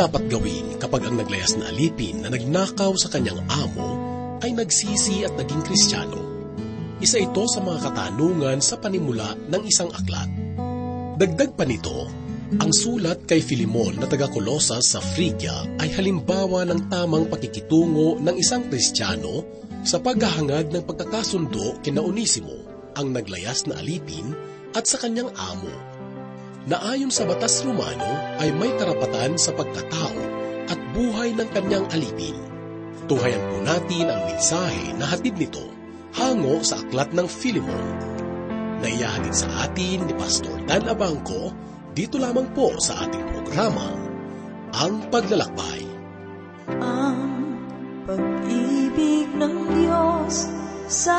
dapat 0.00 0.32
gawin 0.32 0.80
kapag 0.80 1.04
ang 1.04 1.20
naglayas 1.20 1.60
na 1.60 1.68
alipin 1.68 2.24
na 2.24 2.32
nagnakaw 2.32 2.96
sa 2.96 3.12
kanyang 3.12 3.36
amo 3.52 3.90
ay 4.40 4.56
nagsisi 4.56 5.28
at 5.28 5.36
naging 5.36 5.60
kristyano? 5.60 6.16
Isa 7.04 7.20
ito 7.20 7.44
sa 7.44 7.60
mga 7.60 7.84
katanungan 7.84 8.64
sa 8.64 8.80
panimula 8.80 9.36
ng 9.36 9.62
isang 9.68 9.92
aklat. 9.92 10.32
Dagdag 11.20 11.52
pa 11.52 11.68
nito, 11.68 12.08
ang 12.64 12.72
sulat 12.72 13.28
kay 13.28 13.44
Filimon 13.44 14.00
na 14.00 14.08
taga 14.08 14.32
Colosas 14.32 14.88
sa 14.88 15.04
Phrygia 15.04 15.68
ay 15.76 15.92
halimbawa 15.92 16.64
ng 16.64 16.88
tamang 16.88 17.28
pakikitungo 17.28 18.16
ng 18.24 18.36
isang 18.40 18.72
kristyano 18.72 19.44
sa 19.84 20.00
paghahangad 20.00 20.72
ng 20.72 20.82
pagkakasundo 20.88 21.84
kina 21.84 22.00
Onisimo, 22.00 22.56
ang 22.96 23.12
naglayas 23.12 23.68
na 23.68 23.76
alipin, 23.76 24.32
at 24.72 24.88
sa 24.88 24.96
kanyang 24.96 25.28
amo 25.36 25.89
na 26.70 26.78
ayon 26.94 27.10
sa 27.10 27.26
batas 27.26 27.66
Romano 27.66 28.38
ay 28.38 28.54
may 28.54 28.70
karapatan 28.78 29.34
sa 29.34 29.50
pagkatao 29.50 30.14
at 30.70 30.78
buhay 30.94 31.34
ng 31.34 31.50
kanyang 31.50 31.82
alipin. 31.90 32.38
Tuhayan 33.10 33.42
po 33.50 33.56
natin 33.66 34.06
ang 34.06 34.22
mensahe 34.30 34.94
na 34.94 35.10
hatid 35.10 35.34
nito 35.34 35.66
hango 36.14 36.62
sa 36.62 36.78
aklat 36.78 37.10
ng 37.10 37.26
Philemon 37.26 37.86
na 38.78 38.86
iyahatid 38.86 39.34
sa 39.34 39.66
atin 39.66 40.06
ni 40.06 40.14
Pastor 40.14 40.62
Dan 40.70 40.86
Abangco 40.86 41.50
dito 41.90 42.22
lamang 42.22 42.54
po 42.54 42.78
sa 42.78 43.02
ating 43.02 43.26
programa, 43.34 43.90
Ang 44.78 45.10
Paglalakbay. 45.10 45.82
Ang 46.78 47.18
pag-ibig 48.06 49.26
ng 49.34 49.56
Diyos 49.74 50.46
sa 50.86 51.18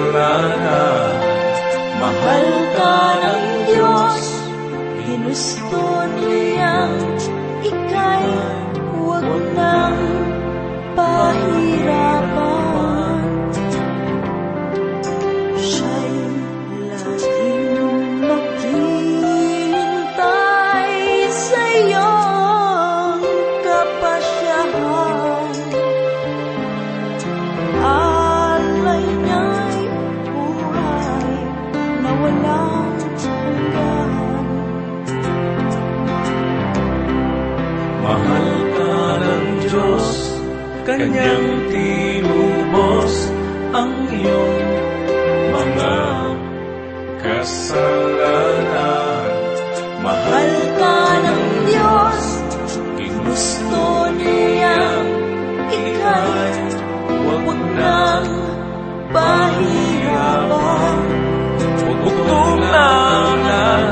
kasalanan. 0.00 1.12
Mahal 2.00 2.48
ka 2.72 2.96
ng 3.20 3.44
Diyos, 3.68 4.24
ginusto 5.04 5.84
niyang 6.16 6.96
ika'y 7.60 8.28
huwag 8.96 9.28
nang 9.52 10.00
pahirapan. 10.96 11.69
Huwag 57.40 57.46
huwag 57.46 57.60
na 57.76 58.20
nang 58.20 58.28
pahirapan. 59.12 60.96
Pagkukulangan 61.80 63.84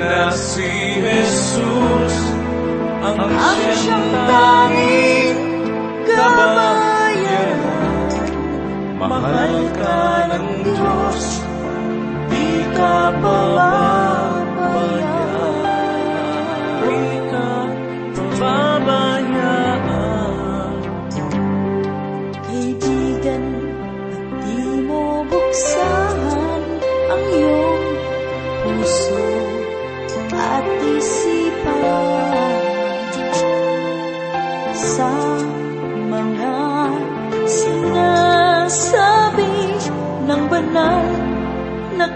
na 0.00 0.30
si 0.32 0.70
Jesus 1.00 2.14
ang 3.04 3.20
Ang 3.20 3.60
siyang 3.76 4.08
tanging 4.24 5.36
kabayaran. 6.08 8.08
Mahal 8.96 9.54
ka 9.76 10.00
ng 10.32 10.48
Diyos, 10.64 11.44
di 12.32 12.64
ka 12.72 13.12
pababayaan. 13.20 14.03
Ng 40.74 40.74
banal 40.74 41.06
na 41.94 42.10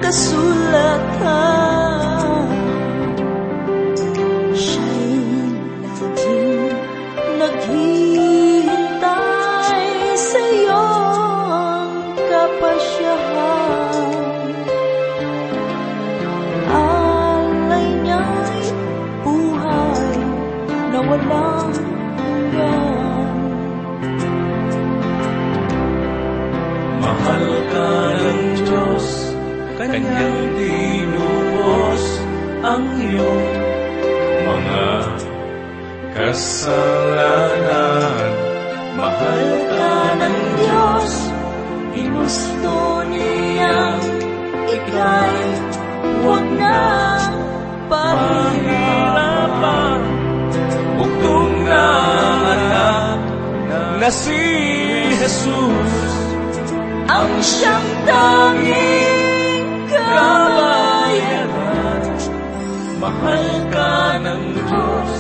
Mahal 62.98 63.46
ka 63.70 64.18
ng 64.18 64.58
Diyos, 64.58 65.14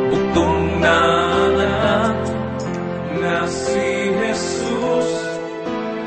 Bugtong 0.09 0.81
na 0.81 0.97
anak 1.53 2.17
na 3.21 3.45
si 3.45 4.09
Jesus, 4.17 5.09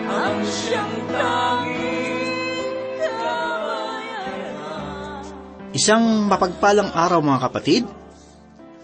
ang 0.09 0.41
siyang 0.41 0.95
tanging. 1.13 2.01
Isang 5.71 6.25
mapagpalang 6.25 6.89
araw 6.97 7.21
mga 7.21 7.45
kapatid. 7.45 8.00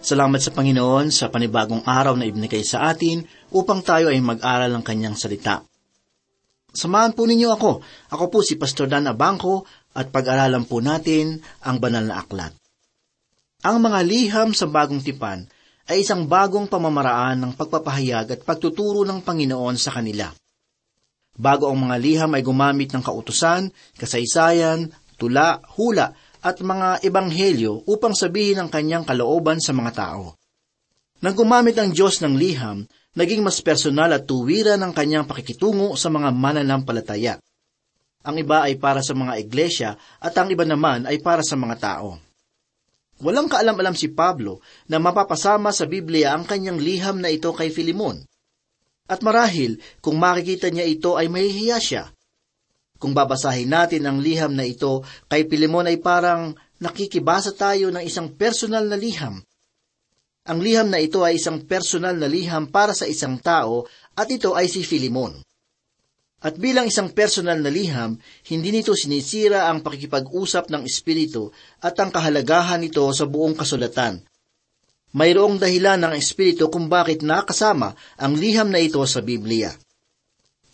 Salamat 0.08 0.40
sa 0.40 0.56
Panginoon 0.56 1.12
sa 1.12 1.28
panibagong 1.28 1.84
araw 1.84 2.16
na 2.16 2.24
ibinigay 2.24 2.64
sa 2.64 2.88
atin 2.88 3.28
upang 3.52 3.84
tayo 3.84 4.08
ay 4.08 4.24
mag-aral 4.24 4.72
ng 4.72 4.80
kanyang 4.80 5.20
salita. 5.20 5.68
Samahan 6.72 7.12
po 7.12 7.28
ninyo 7.28 7.52
ako. 7.52 7.84
Ako 8.16 8.32
po 8.32 8.40
si 8.40 8.56
Pastor 8.56 8.88
Dan 8.88 9.12
Abangco 9.12 9.68
at 9.92 10.08
pag-aralan 10.08 10.64
po 10.64 10.80
natin 10.80 11.44
ang 11.60 11.84
banal 11.84 12.08
na 12.08 12.24
aklat. 12.24 12.56
Ang 13.68 13.84
mga 13.84 14.00
liham 14.08 14.56
sa 14.56 14.72
bagong 14.72 15.04
tipan 15.04 15.44
ay 15.92 16.08
isang 16.08 16.24
bagong 16.24 16.72
pamamaraan 16.72 17.44
ng 17.44 17.52
pagpapahayag 17.60 18.32
at 18.32 18.40
pagtuturo 18.48 19.04
ng 19.04 19.20
Panginoon 19.20 19.76
sa 19.76 19.92
kanila. 19.92 20.32
Bago 21.36 21.68
ang 21.68 21.84
mga 21.84 22.00
liham 22.00 22.32
ay 22.32 22.48
gumamit 22.48 22.96
ng 22.96 23.04
kautusan, 23.04 23.76
kasaysayan, 24.00 24.88
tula, 25.20 25.60
hula, 25.76 26.16
at 26.48 26.64
mga 26.64 27.04
ebanghelyo 27.04 27.84
upang 27.92 28.16
sabihin 28.16 28.64
ang 28.64 28.72
kanyang 28.72 29.04
kalooban 29.04 29.60
sa 29.60 29.76
mga 29.76 29.92
tao. 29.92 30.40
Nang 31.20 31.36
gumamit 31.36 31.76
ang 31.76 31.92
Diyos 31.92 32.24
ng 32.24 32.40
liham, 32.40 32.88
naging 33.20 33.44
mas 33.44 33.60
personal 33.60 34.16
at 34.16 34.24
tuwira 34.24 34.80
ng 34.80 34.96
kanyang 34.96 35.28
pakikitungo 35.28 36.00
sa 36.00 36.08
mga 36.08 36.32
mananampalataya. 36.32 37.36
Ang 38.24 38.36
iba 38.40 38.64
ay 38.64 38.80
para 38.80 39.04
sa 39.04 39.12
mga 39.12 39.34
iglesia 39.44 40.00
at 40.24 40.34
ang 40.40 40.48
iba 40.48 40.64
naman 40.64 41.04
ay 41.04 41.20
para 41.20 41.44
sa 41.44 41.60
mga 41.60 41.76
tao. 41.76 42.16
Walang 43.18 43.50
kaalam-alam 43.50 43.98
si 43.98 44.14
Pablo 44.14 44.62
na 44.88 45.02
mapapasama 45.02 45.74
sa 45.74 45.90
Biblia 45.90 46.38
ang 46.38 46.46
kanyang 46.46 46.78
liham 46.78 47.18
na 47.18 47.34
ito 47.34 47.50
kay 47.52 47.74
Filimon. 47.74 48.24
At 49.10 49.26
marahil, 49.26 49.82
kung 50.04 50.22
makikita 50.22 50.70
niya 50.70 50.86
ito 50.86 51.18
ay 51.18 51.28
mahihiya 51.32 51.80
siya. 51.82 52.04
Kung 52.98 53.14
babasahin 53.14 53.70
natin 53.70 54.06
ang 54.10 54.18
liham 54.22 54.54
na 54.58 54.66
ito, 54.66 55.06
kay 55.30 55.46
Filimon 55.46 55.90
ay 55.90 56.02
parang 56.02 56.58
nakikibasa 56.82 57.54
tayo 57.54 57.94
ng 57.94 58.02
isang 58.02 58.34
personal 58.34 58.86
na 58.86 58.98
liham. 58.98 59.42
Ang 60.48 60.60
liham 60.64 60.88
na 60.88 60.98
ito 60.98 61.22
ay 61.22 61.38
isang 61.38 61.66
personal 61.68 62.16
na 62.16 62.26
liham 62.26 62.72
para 62.72 62.96
sa 62.96 63.04
isang 63.06 63.36
tao 63.38 63.86
at 64.16 64.28
ito 64.32 64.56
ay 64.56 64.72
si 64.72 64.82
Filimon. 64.82 65.44
At 66.38 66.56
bilang 66.62 66.86
isang 66.86 67.12
personal 67.18 67.58
na 67.58 67.74
liham, 67.74 68.22
hindi 68.48 68.70
nito 68.70 68.94
sinisira 68.94 69.68
ang 69.68 69.82
pakikipag-usap 69.82 70.70
ng 70.70 70.86
Espiritu 70.86 71.50
at 71.82 71.98
ang 71.98 72.14
kahalagahan 72.14 72.78
nito 72.78 73.04
sa 73.10 73.26
buong 73.26 73.58
kasulatan. 73.58 74.22
Mayroong 75.18 75.58
dahilan 75.58 75.98
ng 75.98 76.14
Espiritu 76.14 76.70
kung 76.70 76.88
bakit 76.94 77.26
nakasama 77.26 77.98
ang 78.22 78.38
liham 78.38 78.70
na 78.70 78.78
ito 78.78 79.02
sa 79.10 79.26
Biblia. 79.26 79.74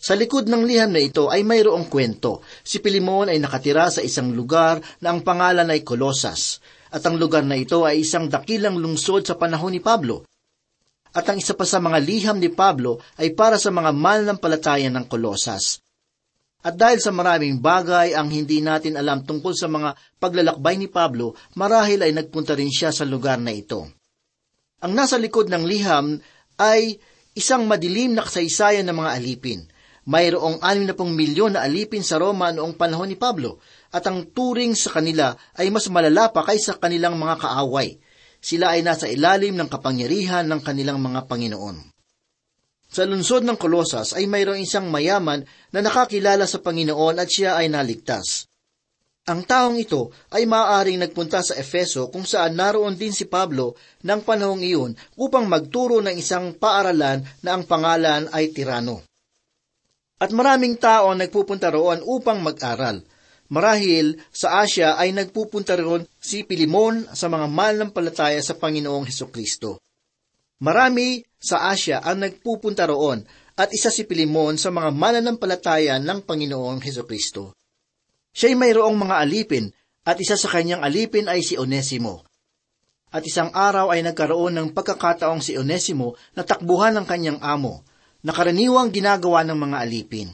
Sa 0.04 0.12
likod 0.12 0.52
ng 0.52 0.68
liham 0.68 0.92
na 0.92 1.00
ito 1.00 1.32
ay 1.32 1.48
mayroong 1.48 1.88
kwento. 1.88 2.44
Si 2.60 2.84
Pilimon 2.84 3.32
ay 3.32 3.40
nakatira 3.40 3.88
sa 3.88 4.04
isang 4.04 4.36
lugar 4.36 4.76
na 5.00 5.16
ang 5.16 5.24
pangalan 5.24 5.64
ay 5.72 5.80
Colosas, 5.80 6.60
at 6.92 7.00
ang 7.08 7.16
lugar 7.16 7.40
na 7.40 7.56
ito 7.56 7.88
ay 7.88 8.04
isang 8.04 8.28
dakilang 8.28 8.76
lungsod 8.76 9.24
sa 9.24 9.40
panahon 9.40 9.72
ni 9.72 9.80
Pablo. 9.80 10.28
At 11.16 11.24
ang 11.32 11.40
isa 11.40 11.56
pa 11.56 11.64
sa 11.64 11.80
mga 11.80 12.04
liham 12.04 12.36
ni 12.36 12.52
Pablo 12.52 13.00
ay 13.16 13.32
para 13.32 13.56
sa 13.56 13.72
mga 13.72 13.96
mananampalataya 13.96 14.92
ng 14.92 15.08
Kolosas. 15.08 15.80
At 16.60 16.76
dahil 16.76 17.00
sa 17.00 17.08
maraming 17.08 17.64
bagay 17.64 18.12
ang 18.12 18.28
hindi 18.28 18.60
natin 18.60 19.00
alam 19.00 19.24
tungkol 19.24 19.56
sa 19.56 19.72
mga 19.72 19.96
paglalakbay 20.20 20.84
ni 20.84 20.92
Pablo, 20.92 21.32
marahil 21.56 22.04
ay 22.04 22.12
nagpunta 22.12 22.52
rin 22.52 22.68
siya 22.68 22.92
sa 22.92 23.08
lugar 23.08 23.40
na 23.40 23.56
ito. 23.56 23.88
Ang 24.84 24.92
nasa 24.92 25.16
likod 25.16 25.48
ng 25.48 25.64
liham 25.64 26.20
ay 26.60 27.00
isang 27.32 27.64
madilim 27.64 28.12
na 28.12 28.20
kasaysayan 28.20 28.84
ng 28.84 29.00
mga 29.00 29.12
alipin. 29.16 29.72
Mayroong 30.04 30.60
60 30.60 30.96
milyon 31.00 31.56
na 31.56 31.64
alipin 31.64 32.04
sa 32.04 32.20
Roma 32.20 32.52
noong 32.52 32.76
panahon 32.76 33.08
ni 33.08 33.16
Pablo, 33.16 33.60
at 33.88 34.04
ang 34.04 34.28
turing 34.32 34.76
sa 34.76 35.00
kanila 35.00 35.32
ay 35.56 35.72
mas 35.72 35.88
malala 35.88 36.28
pa 36.28 36.44
kaysa 36.44 36.76
kanilang 36.76 37.16
mga 37.16 37.40
kaaway 37.40 37.96
sila 38.44 38.76
ay 38.76 38.84
nasa 38.84 39.08
ilalim 39.08 39.56
ng 39.56 39.72
kapangyarihan 39.72 40.44
ng 40.44 40.60
kanilang 40.60 41.00
mga 41.00 41.24
Panginoon. 41.24 41.96
Sa 42.92 43.08
lungsod 43.08 43.40
ng 43.48 43.56
Kolosas 43.56 44.12
ay 44.12 44.28
mayroong 44.28 44.60
isang 44.60 44.92
mayaman 44.92 45.48
na 45.72 45.80
nakakilala 45.80 46.44
sa 46.44 46.60
Panginoon 46.60 47.16
at 47.16 47.26
siya 47.32 47.56
ay 47.56 47.72
naligtas. 47.72 48.44
Ang 49.24 49.48
taong 49.48 49.80
ito 49.80 50.12
ay 50.36 50.44
maaaring 50.44 51.00
nagpunta 51.00 51.40
sa 51.40 51.56
Efeso 51.56 52.12
kung 52.12 52.28
saan 52.28 52.60
naroon 52.60 53.00
din 53.00 53.16
si 53.16 53.24
Pablo 53.24 53.72
ng 54.04 54.20
panahong 54.20 54.60
iyon 54.60 54.92
upang 55.16 55.48
magturo 55.48 56.04
ng 56.04 56.12
isang 56.12 56.52
paaralan 56.60 57.24
na 57.40 57.56
ang 57.56 57.64
pangalan 57.64 58.28
ay 58.28 58.52
Tirano. 58.52 59.00
At 60.24 60.32
maraming 60.32 60.80
tao 60.80 61.12
ang 61.12 61.20
nagpupunta 61.20 61.68
roon 61.68 62.00
upang 62.00 62.40
mag-aral– 62.40 63.04
Marahil 63.52 64.16
sa 64.32 64.64
Asya 64.64 64.96
ay 64.96 65.12
nagpupunta 65.12 65.76
ron 65.76 66.08
si 66.16 66.48
Pilimon 66.48 67.04
sa 67.12 67.28
mga 67.28 67.44
mananampalataya 67.44 68.40
sa 68.40 68.56
Panginoong 68.56 69.04
Heso 69.04 69.28
Kristo. 69.28 69.84
Marami 70.64 71.20
sa 71.36 71.68
Asya 71.68 72.00
ang 72.00 72.24
nagpupunta 72.24 72.88
roon 72.88 73.20
at 73.54 73.68
isa 73.76 73.92
si 73.92 74.08
Pilimon 74.08 74.56
sa 74.56 74.72
mga 74.72 74.88
mananampalataya 74.96 76.00
ng 76.00 76.24
Panginoong 76.24 76.80
Heso 76.80 77.04
Kristo. 77.04 77.52
Siya'y 78.32 78.56
mayroong 78.56 78.96
mga 78.96 79.20
alipin 79.20 79.68
at 80.08 80.16
isa 80.16 80.40
sa 80.40 80.48
kanyang 80.48 80.80
alipin 80.80 81.28
ay 81.28 81.44
si 81.44 81.60
Onesimo. 81.60 82.24
At 83.14 83.22
isang 83.28 83.52
araw 83.54 83.92
ay 83.94 84.02
nagkaroon 84.02 84.56
ng 84.56 84.68
pagkakataong 84.74 85.44
si 85.44 85.54
Onesimo 85.54 86.18
na 86.34 86.42
takbuhan 86.42 86.96
ng 86.98 87.06
kanyang 87.06 87.38
amo, 87.44 87.86
na 88.24 88.32
karaniwang 88.32 88.88
ginagawa 88.88 89.44
ng 89.44 89.58
mga 89.60 89.76
alipin 89.84 90.28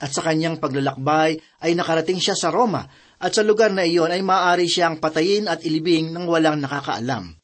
at 0.00 0.10
sa 0.16 0.24
kanyang 0.24 0.56
paglalakbay 0.56 1.36
ay 1.60 1.76
nakarating 1.76 2.16
siya 2.16 2.32
sa 2.32 2.48
Roma 2.48 2.88
at 3.20 3.36
sa 3.36 3.44
lugar 3.44 3.68
na 3.68 3.84
iyon 3.84 4.08
ay 4.08 4.24
maaari 4.24 4.64
siyang 4.64 4.96
patayin 4.96 5.44
at 5.44 5.60
ilibing 5.60 6.08
ng 6.08 6.24
walang 6.24 6.56
nakakaalam. 6.56 7.36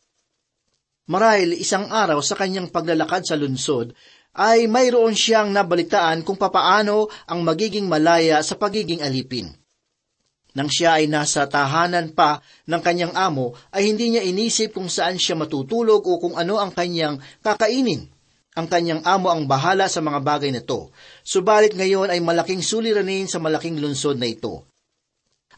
Marahil 1.07 1.55
isang 1.55 1.93
araw 1.93 2.19
sa 2.25 2.35
kanyang 2.35 2.73
paglalakad 2.73 3.29
sa 3.29 3.37
lunsod 3.37 3.93
ay 4.37 4.67
mayroon 4.67 5.13
siyang 5.13 5.53
nabalitaan 5.53 6.25
kung 6.25 6.41
papaano 6.41 7.13
ang 7.29 7.45
magiging 7.45 7.87
malaya 7.87 8.41
sa 8.41 8.57
pagiging 8.57 9.05
alipin. 9.05 9.53
Nang 10.57 10.73
siya 10.73 10.97
ay 10.97 11.13
nasa 11.13 11.45
tahanan 11.45 12.17
pa 12.17 12.41
ng 12.65 12.81
kanyang 12.81 13.13
amo, 13.13 13.53
ay 13.77 13.93
hindi 13.93 14.17
niya 14.17 14.25
inisip 14.25 14.73
kung 14.73 14.89
saan 14.89 15.21
siya 15.21 15.37
matutulog 15.37 16.01
o 16.09 16.17
kung 16.17 16.33
ano 16.33 16.57
ang 16.57 16.73
kanyang 16.73 17.21
kakainin. 17.45 18.16
Ang 18.57 18.73
kanyang 18.73 19.05
amo 19.05 19.29
ang 19.29 19.45
bahala 19.45 19.85
sa 19.85 20.01
mga 20.01 20.25
bagay 20.25 20.49
na 20.49 20.65
to, 20.65 20.89
subalit 21.21 21.77
ngayon 21.77 22.09
ay 22.09 22.25
malaking 22.25 22.65
suliranin 22.65 23.29
sa 23.29 23.37
malaking 23.37 23.77
lunsod 23.77 24.17
na 24.17 24.25
ito. 24.25 24.65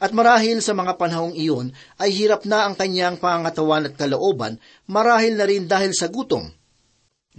At 0.03 0.11
marahil 0.11 0.59
sa 0.59 0.75
mga 0.75 0.99
panahong 0.99 1.35
iyon 1.35 1.71
ay 2.03 2.11
hirap 2.11 2.43
na 2.43 2.67
ang 2.67 2.75
kanyang 2.75 3.23
pangatawan 3.23 3.87
at 3.87 3.95
kalooban, 3.95 4.59
marahil 4.91 5.39
na 5.39 5.47
rin 5.47 5.71
dahil 5.71 5.95
sa 5.95 6.11
gutom. 6.11 6.51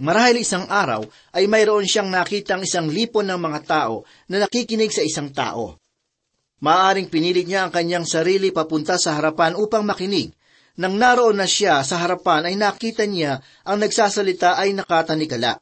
Marahil 0.00 0.40
isang 0.40 0.64
araw 0.64 1.04
ay 1.36 1.44
mayroon 1.44 1.84
siyang 1.84 2.08
nakitang 2.08 2.64
isang 2.64 2.88
lipon 2.88 3.28
ng 3.28 3.36
mga 3.36 3.60
tao 3.68 4.08
na 4.32 4.48
nakikinig 4.48 4.88
sa 4.88 5.04
isang 5.04 5.28
tao. 5.28 5.76
Maaring 6.64 7.12
pinilit 7.12 7.44
niya 7.44 7.68
ang 7.68 7.72
kanyang 7.72 8.08
sarili 8.08 8.48
papunta 8.48 8.96
sa 8.96 9.16
harapan 9.16 9.56
upang 9.56 9.84
makinig, 9.84 10.32
nang 10.80 10.96
naroon 10.96 11.36
na 11.36 11.44
siya 11.44 11.84
sa 11.84 12.00
harapan 12.00 12.48
ay 12.48 12.56
nakita 12.56 13.04
niya 13.04 13.44
ang 13.68 13.84
nagsasalita 13.84 14.56
ay 14.56 14.72
nakatanikala. 14.72 15.60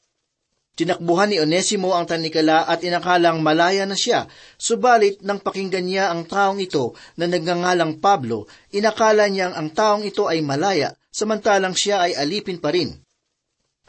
Tinakbuhan 0.78 1.34
ni 1.34 1.42
Onesimo 1.42 1.90
ang 1.90 2.06
tanikala 2.06 2.62
at 2.62 2.86
inakalang 2.86 3.42
malaya 3.42 3.82
na 3.82 3.98
siya, 3.98 4.30
subalit 4.54 5.18
nang 5.26 5.42
pakinggan 5.42 5.82
niya 5.82 6.14
ang 6.14 6.22
taong 6.22 6.62
ito 6.62 6.94
na 7.18 7.26
nagngangalang 7.26 7.98
Pablo, 7.98 8.46
inakala 8.70 9.26
niyang 9.26 9.58
ang 9.58 9.74
taong 9.74 10.06
ito 10.06 10.30
ay 10.30 10.38
malaya, 10.38 10.94
samantalang 11.10 11.74
siya 11.74 12.06
ay 12.06 12.14
alipin 12.14 12.62
pa 12.62 12.70
rin. 12.70 12.94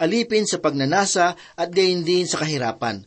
Alipin 0.01 0.49
sa 0.49 0.57
pagnanasa 0.57 1.37
at 1.37 1.69
gayon 1.69 2.01
din 2.01 2.25
sa 2.25 2.41
kahirapan. 2.41 3.05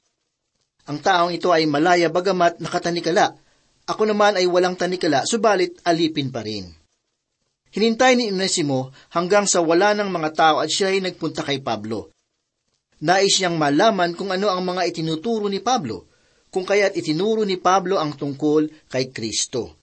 Ang 0.87 0.99
taong 1.02 1.35
ito 1.35 1.50
ay 1.50 1.67
malaya 1.67 2.07
bagamat 2.07 2.62
nakatanikala. 2.62 3.35
Ako 3.91 4.07
naman 4.07 4.38
ay 4.38 4.47
walang 4.47 4.79
tanikala, 4.79 5.26
subalit 5.26 5.83
alipin 5.83 6.31
pa 6.31 6.47
rin. 6.47 6.82
Hinintay 7.73 8.21
ni 8.21 8.29
Onesimo 8.29 8.93
hanggang 9.17 9.49
sa 9.49 9.64
wala 9.64 9.97
ng 9.97 10.12
mga 10.12 10.31
tao 10.37 10.57
at 10.61 10.69
siya 10.69 10.93
ay 10.93 11.00
nagpunta 11.00 11.41
kay 11.41 11.64
Pablo. 11.64 12.12
Nais 13.02 13.35
niyang 13.41 13.57
malaman 13.57 14.12
kung 14.12 14.29
ano 14.29 14.52
ang 14.52 14.61
mga 14.61 14.87
itinuturo 14.93 15.49
ni 15.49 15.59
Pablo, 15.59 16.07
kung 16.52 16.69
kaya't 16.69 16.95
itinuro 16.95 17.49
ni 17.49 17.57
Pablo 17.57 17.97
ang 17.97 18.12
tungkol 18.12 18.69
kay 18.93 19.09
Kristo. 19.09 19.81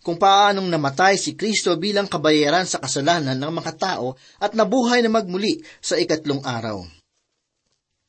Kung 0.00 0.16
paanong 0.16 0.64
namatay 0.64 1.20
si 1.20 1.36
Kristo 1.36 1.76
bilang 1.76 2.08
kabayaran 2.08 2.64
sa 2.64 2.80
kasalanan 2.80 3.36
ng 3.36 3.52
mga 3.52 3.72
tao 3.76 4.16
at 4.40 4.56
nabuhay 4.56 5.04
na 5.04 5.12
magmuli 5.12 5.60
sa 5.82 5.98
ikatlong 5.98 6.40
araw. 6.40 6.80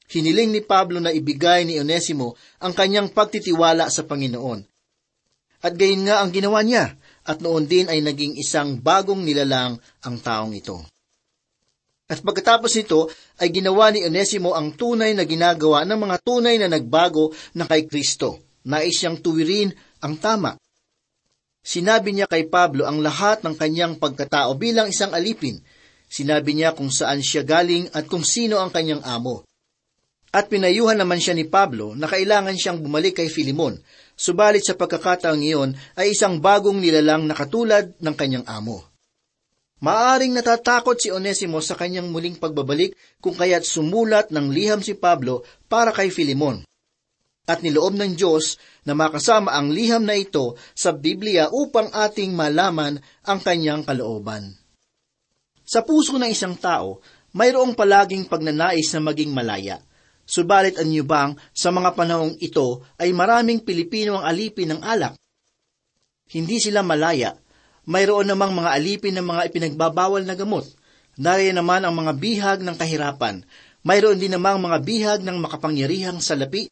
Hiniling 0.07 0.55
ni 0.55 0.61
Pablo 0.63 1.01
na 1.03 1.11
ibigay 1.11 1.65
ni 1.65 1.81
Onesimo 1.81 2.37
ang 2.61 2.71
kanyang 2.77 3.11
pagtitiwala 3.11 3.89
sa 3.89 4.07
Panginoon. 4.07 4.63
At 5.65 5.75
gayon 5.75 6.07
nga 6.07 6.23
ang 6.23 6.29
ginawa 6.31 6.63
niya 6.63 6.95
at 7.25 7.39
noon 7.39 7.69
din 7.69 7.87
ay 7.87 8.01
naging 8.01 8.37
isang 8.37 8.79
bagong 8.79 9.21
nilalang 9.21 9.77
ang 10.01 10.15
taong 10.17 10.53
ito. 10.53 10.81
At 12.11 12.19
pagkatapos 12.19 12.75
nito 12.75 13.07
ay 13.39 13.49
ginawa 13.55 13.87
ni 13.93 14.03
Onesimo 14.03 14.51
ang 14.51 14.75
tunay 14.75 15.15
na 15.15 15.23
ginagawa 15.23 15.87
ng 15.87 15.95
mga 15.95 16.17
tunay 16.21 16.59
na 16.59 16.67
nagbago 16.67 17.31
na 17.55 17.63
kay 17.63 17.87
Kristo. 17.87 18.41
Nais 18.67 18.93
siyang 18.99 19.23
tuwirin 19.23 19.71
ang 20.03 20.19
tama. 20.19 20.59
Sinabi 21.61 22.11
niya 22.11 22.27
kay 22.27 22.51
Pablo 22.51 22.83
ang 22.83 22.99
lahat 22.99 23.45
ng 23.47 23.55
kanyang 23.55 23.95
pagkatao 23.95 24.57
bilang 24.59 24.91
isang 24.91 25.15
alipin, 25.15 25.61
Sinabi 26.11 26.51
niya 26.59 26.75
kung 26.75 26.91
saan 26.91 27.23
siya 27.23 27.47
galing 27.47 27.87
at 27.95 28.03
kung 28.11 28.27
sino 28.27 28.59
ang 28.59 28.67
kanyang 28.67 28.99
amo. 29.07 29.47
At 30.35 30.51
pinayuhan 30.51 30.99
naman 30.99 31.23
siya 31.23 31.31
ni 31.31 31.47
Pablo 31.47 31.95
na 31.95 32.11
kailangan 32.11 32.51
siyang 32.59 32.83
bumalik 32.83 33.23
kay 33.23 33.31
Filimon, 33.31 33.79
subalit 34.17 34.65
sa 34.65 34.77
pagkakataong 34.77 35.41
iyon 35.41 35.71
ay 35.97 36.13
isang 36.15 36.39
bagong 36.39 36.79
nilalang 36.79 37.25
na 37.25 37.35
katulad 37.35 37.91
ng 37.97 38.15
kanyang 38.15 38.45
amo. 38.47 38.91
Maaring 39.81 40.37
natatakot 40.37 40.93
si 41.01 41.09
Onesimo 41.09 41.57
sa 41.57 41.73
kanyang 41.73 42.13
muling 42.13 42.37
pagbabalik 42.37 42.93
kung 43.17 43.33
kaya't 43.33 43.65
sumulat 43.65 44.29
ng 44.29 44.53
liham 44.53 44.77
si 44.85 44.93
Pablo 44.93 45.41
para 45.65 45.89
kay 45.89 46.13
Filimon. 46.13 46.61
At 47.49 47.65
niloob 47.65 47.97
ng 47.97 48.13
Diyos 48.13 48.61
na 48.85 48.93
makasama 48.93 49.57
ang 49.57 49.73
liham 49.73 50.05
na 50.05 50.13
ito 50.13 50.53
sa 50.77 50.93
Biblia 50.93 51.49
upang 51.49 51.89
ating 51.89 52.37
malaman 52.37 53.01
ang 53.25 53.39
kanyang 53.41 53.81
kalooban. 53.81 54.53
Sa 55.65 55.81
puso 55.81 56.21
ng 56.21 56.29
isang 56.29 56.53
tao, 56.61 57.01
mayroong 57.33 57.73
palaging 57.73 58.29
pagnanais 58.29 58.85
na 58.93 59.01
maging 59.01 59.33
malaya. 59.33 59.81
Subalit 60.31 60.79
ang 60.79 60.87
bang 61.03 61.35
sa 61.51 61.75
mga 61.75 61.91
panahong 61.91 62.39
ito 62.39 62.87
ay 62.95 63.11
maraming 63.11 63.59
Pilipino 63.67 64.15
ang 64.15 64.31
alipin 64.31 64.71
ng 64.71 64.79
alak. 64.79 65.19
Hindi 66.31 66.55
sila 66.63 66.79
malaya. 66.79 67.35
Mayroon 67.83 68.31
namang 68.31 68.55
mga 68.55 68.71
alipin 68.71 69.19
ng 69.19 69.27
mga 69.27 69.51
ipinagbabawal 69.51 70.23
na 70.23 70.39
gamot. 70.39 70.63
Nariyan 71.19 71.59
naman 71.59 71.83
ang 71.83 71.91
mga 71.91 72.15
bihag 72.15 72.59
ng 72.63 72.79
kahirapan. 72.79 73.43
Mayroon 73.83 74.23
din 74.23 74.31
namang 74.31 74.63
mga 74.63 74.79
bihag 74.79 75.19
ng 75.19 75.35
makapangyarihang 75.43 76.23
salapi. 76.23 76.71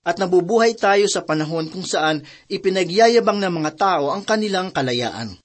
At 0.00 0.16
nabubuhay 0.16 0.72
tayo 0.80 1.04
sa 1.12 1.28
panahon 1.28 1.68
kung 1.68 1.84
saan 1.84 2.24
ipinagyayabang 2.48 3.36
ng 3.36 3.52
mga 3.52 3.72
tao 3.76 4.16
ang 4.16 4.24
kanilang 4.24 4.72
kalayaan. 4.72 5.36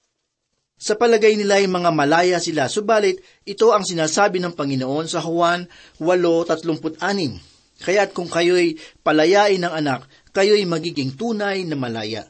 Sa 0.82 0.98
palagay 0.98 1.38
nila 1.38 1.62
ay 1.62 1.70
mga 1.70 1.94
malaya 1.94 2.42
sila, 2.42 2.66
subalit 2.66 3.22
ito 3.46 3.70
ang 3.70 3.86
sinasabi 3.86 4.42
ng 4.42 4.58
Panginoon 4.58 5.06
sa 5.06 5.22
Juan 5.22 5.70
8.36. 6.02 6.98
Kaya't 7.86 8.10
kung 8.10 8.26
kayo'y 8.26 8.74
palayain 9.06 9.62
ng 9.62 9.70
anak, 9.70 10.10
kayo'y 10.34 10.66
magiging 10.66 11.14
tunay 11.14 11.62
na 11.62 11.78
malaya. 11.78 12.26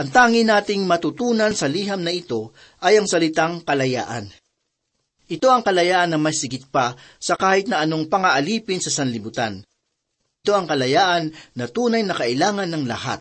Ang 0.00 0.08
tangi 0.08 0.40
nating 0.40 0.88
matutunan 0.88 1.52
sa 1.52 1.68
liham 1.68 2.00
na 2.00 2.16
ito 2.16 2.56
ay 2.80 2.96
ang 2.96 3.04
salitang 3.04 3.60
kalayaan. 3.60 4.32
Ito 5.28 5.52
ang 5.52 5.60
kalayaan 5.60 6.16
na 6.16 6.18
mas 6.20 6.40
sigit 6.40 6.64
pa 6.72 6.96
sa 7.20 7.36
kahit 7.36 7.68
na 7.68 7.84
anong 7.84 8.08
pangaalipin 8.08 8.80
sa 8.80 8.88
sanlibutan. 8.88 9.60
Ito 10.40 10.52
ang 10.56 10.64
kalayaan 10.64 11.28
na 11.60 11.68
tunay 11.68 12.00
na 12.08 12.16
kailangan 12.16 12.72
ng 12.72 12.84
lahat. 12.88 13.20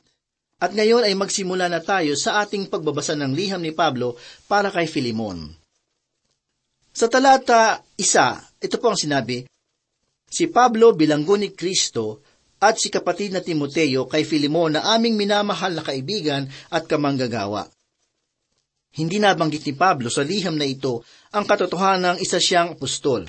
At 0.64 0.72
ngayon 0.72 1.04
ay 1.04 1.12
magsimula 1.20 1.68
na 1.68 1.84
tayo 1.84 2.16
sa 2.16 2.40
ating 2.40 2.72
pagbabasa 2.72 3.20
ng 3.20 3.36
liham 3.36 3.60
ni 3.60 3.76
Pablo 3.76 4.16
para 4.48 4.72
kay 4.72 4.88
Filimon. 4.88 5.52
Sa 6.96 7.12
talata 7.12 7.84
isa, 8.00 8.40
ito 8.64 8.80
po 8.80 8.96
ang 8.96 8.96
sinabi, 8.96 9.44
Si 10.24 10.48
Pablo 10.48 10.96
bilanggo 10.96 11.36
ni 11.36 11.52
Kristo 11.52 12.24
at 12.64 12.80
si 12.80 12.88
kapatid 12.88 13.36
na 13.36 13.44
Timoteo 13.44 14.08
kay 14.08 14.24
Filimon 14.24 14.80
na 14.80 14.96
aming 14.96 15.20
minamahal 15.20 15.76
na 15.76 15.84
kaibigan 15.84 16.48
at 16.72 16.88
kamanggagawa. 16.88 17.68
Hindi 18.96 19.20
nabanggit 19.20 19.68
ni 19.68 19.74
Pablo 19.76 20.08
sa 20.08 20.24
liham 20.24 20.56
na 20.56 20.64
ito 20.64 21.04
ang 21.36 21.44
katotohanan 21.44 22.16
ng 22.16 22.24
isa 22.24 22.40
siyang 22.40 22.80
apostol. 22.80 23.28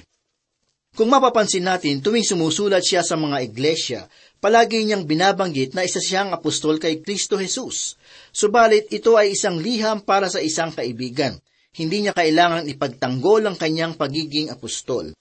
Kung 0.94 1.10
mapapansin 1.10 1.66
natin, 1.66 1.98
tuwing 1.98 2.22
sumusulat 2.22 2.86
siya 2.86 3.02
sa 3.02 3.18
mga 3.18 3.42
iglesia, 3.42 4.06
palagi 4.44 4.84
niyang 4.84 5.08
binabanggit 5.08 5.72
na 5.72 5.88
isa 5.88 6.04
siyang 6.04 6.36
apostol 6.36 6.76
kay 6.76 7.00
Kristo 7.00 7.40
Jesus. 7.40 7.96
Subalit 8.28 8.92
ito 8.92 9.16
ay 9.16 9.32
isang 9.32 9.56
liham 9.56 10.04
para 10.04 10.28
sa 10.28 10.36
isang 10.44 10.68
kaibigan. 10.68 11.40
Hindi 11.72 12.04
niya 12.04 12.12
kailangan 12.12 12.68
ipagtanggol 12.68 13.48
ang 13.48 13.56
kanyang 13.56 13.96
pagiging 13.96 14.52
apostol. 14.52 15.16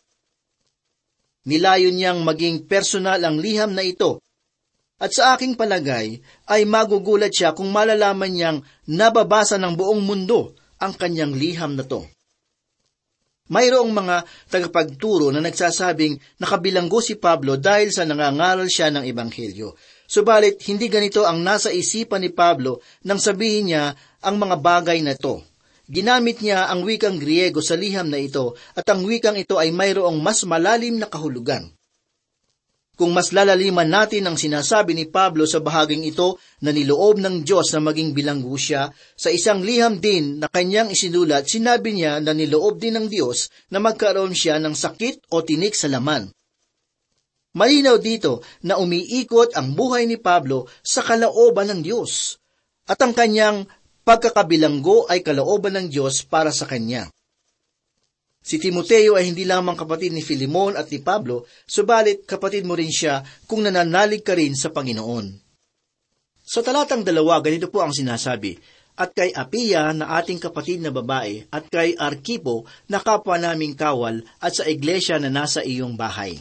Nilayo 1.47 1.87
niyang 1.95 2.19
maging 2.27 2.67
personal 2.67 3.23
ang 3.23 3.39
liham 3.39 3.71
na 3.71 3.87
ito. 3.87 4.19
At 4.99 5.15
sa 5.15 5.39
aking 5.39 5.55
palagay, 5.55 6.19
ay 6.51 6.67
magugulat 6.67 7.31
siya 7.31 7.55
kung 7.55 7.71
malalaman 7.71 8.27
niyang 8.27 8.59
nababasa 8.91 9.55
ng 9.55 9.79
buong 9.79 10.03
mundo 10.03 10.51
ang 10.83 10.99
kanyang 10.99 11.31
liham 11.31 11.79
na 11.79 11.87
to. 11.87 12.03
Mayroong 13.51 13.91
mga 13.91 14.23
tagapagturo 14.47 15.27
na 15.35 15.43
nagsasabing 15.43 16.15
nakabilanggo 16.39 17.03
si 17.03 17.19
Pablo 17.19 17.59
dahil 17.59 17.91
sa 17.91 18.07
nangangaral 18.07 18.71
siya 18.71 18.87
ng 18.87 19.03
Ebanghelyo. 19.03 19.75
Subalit, 20.07 20.63
hindi 20.71 20.87
ganito 20.87 21.27
ang 21.27 21.43
nasa 21.43 21.67
isipan 21.67 22.23
ni 22.23 22.31
Pablo 22.31 22.79
nang 23.03 23.19
sabihin 23.19 23.67
niya 23.67 23.99
ang 24.23 24.39
mga 24.39 24.55
bagay 24.63 25.03
na 25.03 25.11
ito. 25.19 25.43
Ginamit 25.91 26.39
niya 26.39 26.71
ang 26.71 26.87
wikang 26.87 27.19
Griego 27.19 27.59
sa 27.59 27.75
liham 27.75 28.07
na 28.07 28.15
ito 28.15 28.55
at 28.79 28.87
ang 28.87 29.03
wikang 29.03 29.35
ito 29.35 29.59
ay 29.59 29.75
mayroong 29.75 30.23
mas 30.23 30.47
malalim 30.47 30.95
na 30.95 31.11
kahulugan. 31.11 31.67
Kung 32.93 33.09
mas 33.09 33.33
lalaliman 33.33 33.89
natin 33.89 34.29
ang 34.29 34.37
sinasabi 34.37 34.93
ni 34.93 35.09
Pablo 35.09 35.49
sa 35.49 35.57
bahaging 35.57 36.05
ito 36.05 36.37
na 36.61 36.69
niloob 36.69 37.17
ng 37.17 37.41
Diyos 37.41 37.73
na 37.73 37.81
maging 37.81 38.13
bilanggo 38.13 38.53
siya, 38.53 38.93
sa 39.17 39.33
isang 39.33 39.65
liham 39.65 39.97
din 39.97 40.37
na 40.37 40.45
kanyang 40.45 40.93
isinulat, 40.93 41.49
sinabi 41.49 41.97
niya 41.97 42.21
na 42.21 42.37
niloob 42.37 42.77
din 42.77 42.93
ng 43.01 43.09
Diyos 43.09 43.49
na 43.73 43.81
magkaroon 43.81 44.37
siya 44.37 44.61
ng 44.61 44.77
sakit 44.77 45.33
o 45.33 45.41
tinik 45.41 45.73
sa 45.73 45.89
laman. 45.89 46.29
Malinaw 47.57 47.97
dito 47.97 48.45
na 48.61 48.77
umiikot 48.77 49.57
ang 49.57 49.73
buhay 49.73 50.05
ni 50.05 50.21
Pablo 50.21 50.69
sa 50.85 51.01
kalooban 51.01 51.73
ng 51.73 51.81
Diyos, 51.81 52.37
at 52.85 53.01
ang 53.01 53.17
kanyang 53.17 53.65
pagkakabilanggo 54.05 55.09
ay 55.09 55.25
kalooban 55.25 55.81
ng 55.81 55.87
Diyos 55.89 56.21
para 56.29 56.53
sa 56.53 56.69
kanya. 56.69 57.09
Si 58.43 58.59
Timoteo 58.59 59.15
ay 59.15 59.31
hindi 59.31 59.47
lamang 59.47 59.79
kapatid 59.79 60.11
ni 60.11 60.19
Filimon 60.19 60.75
at 60.75 60.91
ni 60.91 60.99
Pablo, 60.99 61.47
subalit 61.63 62.27
kapatid 62.27 62.67
mo 62.67 62.75
rin 62.75 62.91
siya 62.91 63.23
kung 63.47 63.63
nananalig 63.63 64.19
ka 64.19 64.35
rin 64.35 64.51
sa 64.51 64.67
Panginoon. 64.67 65.31
Sa 66.43 66.59
talatang 66.59 67.07
dalawa, 67.07 67.39
ganito 67.39 67.71
po 67.71 67.79
ang 67.79 67.95
sinasabi, 67.95 68.59
At 68.99 69.15
kay 69.15 69.31
Apia 69.31 69.95
na 69.95 70.19
ating 70.19 70.43
kapatid 70.43 70.83
na 70.83 70.91
babae, 70.91 71.47
at 71.49 71.71
kay 71.71 71.95
Arkipo 71.95 72.67
na 72.91 72.99
kapwa 72.99 73.39
naming 73.39 73.79
kawal, 73.79 74.19
at 74.43 74.59
sa 74.59 74.67
iglesia 74.67 75.17
na 75.23 75.31
nasa 75.31 75.63
iyong 75.63 75.95
bahay. 75.95 76.37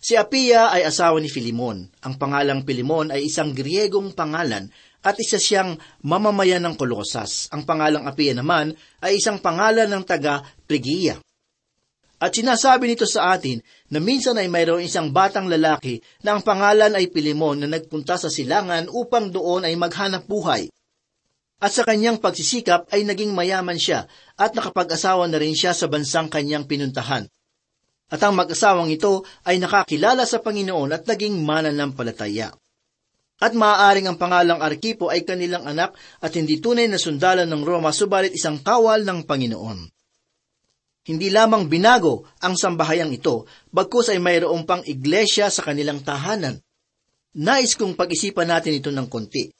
Si 0.00 0.16
Apia 0.16 0.72
ay 0.72 0.84
asawa 0.84 1.20
ni 1.20 1.28
Filimon. 1.28 1.92
Ang 2.04 2.14
pangalang 2.16 2.64
Filimon 2.64 3.12
ay 3.12 3.28
isang 3.28 3.52
Griegong 3.52 4.16
pangalan 4.16 4.72
at 5.04 5.20
isa 5.20 5.36
siyang 5.36 5.76
mamamayan 6.00 6.64
ng 6.64 6.80
Kolosas. 6.80 7.52
Ang 7.52 7.68
pangalang 7.68 8.08
Apia 8.08 8.32
naman 8.32 8.72
ay 9.04 9.20
isang 9.20 9.36
pangalan 9.36 9.86
ng 9.92 10.02
taga 10.08 10.40
Prigia. 10.64 11.20
At 12.24 12.32
sinasabi 12.32 12.88
nito 12.88 13.04
sa 13.04 13.36
atin 13.36 13.60
na 13.92 14.00
minsan 14.00 14.40
ay 14.40 14.48
mayroong 14.48 14.80
isang 14.80 15.12
batang 15.12 15.44
lalaki 15.44 16.00
na 16.24 16.32
ang 16.32 16.40
pangalan 16.40 16.96
ay 16.96 17.12
Pilimon 17.12 17.60
na 17.60 17.68
nagpunta 17.68 18.16
sa 18.16 18.32
silangan 18.32 18.88
upang 18.88 19.28
doon 19.28 19.68
ay 19.68 19.76
maghanap 19.76 20.24
buhay. 20.24 20.72
At 21.60 21.76
sa 21.76 21.84
kanyang 21.84 22.24
pagsisikap 22.24 22.88
ay 22.96 23.04
naging 23.04 23.36
mayaman 23.36 23.76
siya 23.76 24.08
at 24.40 24.56
nakapag-asawa 24.56 25.28
na 25.28 25.36
rin 25.36 25.52
siya 25.52 25.76
sa 25.76 25.84
bansang 25.84 26.32
kanyang 26.32 26.64
pinuntahan. 26.64 27.28
At 28.08 28.20
ang 28.24 28.40
mag-asawang 28.40 28.88
ito 28.88 29.28
ay 29.44 29.60
nakakilala 29.60 30.24
sa 30.24 30.40
Panginoon 30.40 30.96
at 30.96 31.04
naging 31.04 31.44
mananampalataya. 31.44 32.56
At 33.44 33.52
maaaring 33.52 34.08
ang 34.08 34.16
pangalang 34.16 34.64
Arkipo 34.64 35.12
ay 35.12 35.20
kanilang 35.20 35.68
anak 35.68 35.92
at 36.24 36.32
hindi 36.32 36.64
tunay 36.64 36.88
na 36.88 36.96
sundalan 36.96 37.44
ng 37.44 37.60
Roma 37.60 37.92
subalit 37.92 38.32
isang 38.32 38.64
kawal 38.64 39.04
ng 39.04 39.28
Panginoon. 39.28 39.84
Hindi 41.04 41.28
lamang 41.28 41.68
binago 41.68 42.24
ang 42.40 42.56
sambahayang 42.56 43.12
ito, 43.12 43.44
bagkus 43.68 44.08
ay 44.08 44.16
mayroong 44.16 44.64
pang 44.64 44.80
iglesia 44.88 45.52
sa 45.52 45.60
kanilang 45.60 46.00
tahanan. 46.00 46.56
Nais 47.36 47.76
kong 47.76 47.92
pag-isipan 47.92 48.48
natin 48.48 48.80
ito 48.80 48.88
ng 48.88 49.12
konti. 49.12 49.52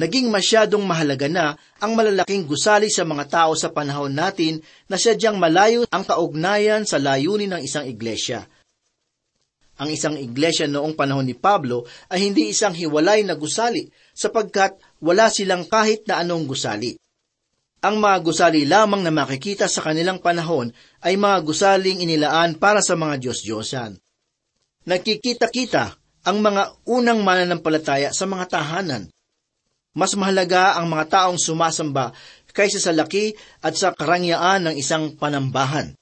Naging 0.00 0.32
masyadong 0.32 0.88
mahalaga 0.88 1.28
na 1.28 1.60
ang 1.84 1.92
malalaking 1.92 2.48
gusali 2.48 2.88
sa 2.88 3.04
mga 3.04 3.28
tao 3.28 3.52
sa 3.52 3.68
panahon 3.68 4.16
natin 4.16 4.64
na 4.88 4.96
sadyang 4.96 5.36
malayo 5.36 5.84
ang 5.92 6.08
kaugnayan 6.08 6.88
sa 6.88 6.96
layunin 6.96 7.52
ng 7.52 7.60
isang 7.60 7.84
iglesia. 7.84 8.48
Ang 9.74 9.90
isang 9.90 10.14
iglesia 10.14 10.70
noong 10.70 10.94
panahon 10.94 11.26
ni 11.26 11.34
Pablo 11.34 11.82
ay 12.06 12.30
hindi 12.30 12.54
isang 12.54 12.74
hiwalay 12.74 13.26
na 13.26 13.34
gusali 13.34 13.90
sapagkat 14.14 14.78
wala 15.02 15.26
silang 15.26 15.66
kahit 15.66 16.06
na 16.06 16.22
anong 16.22 16.46
gusali. 16.46 16.94
Ang 17.84 18.00
mga 18.00 18.18
gusali 18.24 18.64
lamang 18.64 19.04
na 19.04 19.12
makikita 19.12 19.68
sa 19.68 19.84
kanilang 19.84 20.22
panahon 20.22 20.72
ay 21.04 21.18
mga 21.20 21.38
gusaling 21.44 22.00
inilaan 22.00 22.56
para 22.56 22.80
sa 22.80 22.96
mga 22.96 23.20
Diyos-Diyosan. 23.20 23.98
Nagkikita-kita 24.88 25.84
ang 26.24 26.38
mga 26.40 26.80
unang 26.88 27.20
mananampalataya 27.20 28.14
sa 28.16 28.24
mga 28.24 28.48
tahanan. 28.48 29.12
Mas 29.92 30.16
mahalaga 30.16 30.80
ang 30.80 30.88
mga 30.88 31.04
taong 31.12 31.36
sumasamba 31.36 32.16
kaysa 32.54 32.80
sa 32.80 32.94
laki 32.94 33.34
at 33.60 33.76
sa 33.76 33.92
karangyaan 33.92 34.70
ng 34.70 34.74
isang 34.78 35.18
panambahan. 35.18 35.92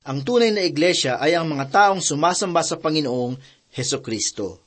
Ang 0.00 0.24
tunay 0.24 0.48
na 0.48 0.64
iglesia 0.64 1.20
ay 1.20 1.36
ang 1.36 1.44
mga 1.44 1.68
taong 1.68 2.00
sumasamba 2.00 2.64
sa 2.64 2.80
Panginoong 2.80 3.36
Heso 3.68 4.00
Kristo. 4.00 4.64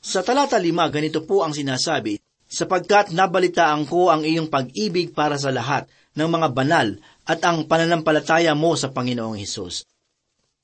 Sa 0.00 0.24
talata 0.24 0.56
lima, 0.56 0.88
ganito 0.88 1.20
po 1.20 1.44
ang 1.44 1.52
sinasabi, 1.52 2.16
sapagkat 2.48 3.12
nabalitaan 3.12 3.84
ko 3.84 4.08
ang 4.08 4.24
iyong 4.24 4.48
pag-ibig 4.48 5.12
para 5.12 5.36
sa 5.36 5.52
lahat 5.52 5.84
ng 6.16 6.32
mga 6.32 6.48
banal 6.56 6.96
at 7.28 7.44
ang 7.44 7.68
pananampalataya 7.68 8.56
mo 8.56 8.72
sa 8.72 8.88
Panginoong 8.88 9.36
Hesus. 9.36 9.84